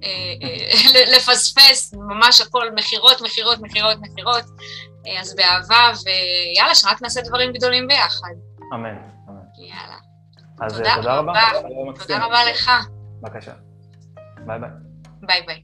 לפספס, 1.15 1.93
ממש 1.93 2.41
הכל 2.41 2.71
מכירות, 2.75 3.21
מכירות, 3.21 3.59
מכירות, 3.59 3.97
מכירות, 4.01 4.43
אה, 5.07 5.21
אז 5.21 5.35
באהבה, 5.35 5.91
ויאללה, 6.05 6.75
שרק 6.75 7.01
נעשה 7.01 7.21
דברים 7.21 7.53
גדולים 7.53 7.87
ביחד. 7.87 8.33
אמן, 8.73 8.95
אמן. 9.29 9.41
יאללה. 9.57 9.95
אז 10.61 10.73
תודה, 10.73 10.95
תודה 10.95 11.15
רבה. 11.15 11.41
תודה 11.99 12.25
רבה 12.25 12.45
לך. 12.51 12.71
בבקשה. 13.21 13.51
ביי 14.45 14.59
ביי. 14.59 14.69
ביי 15.21 15.41
ביי. 15.45 15.63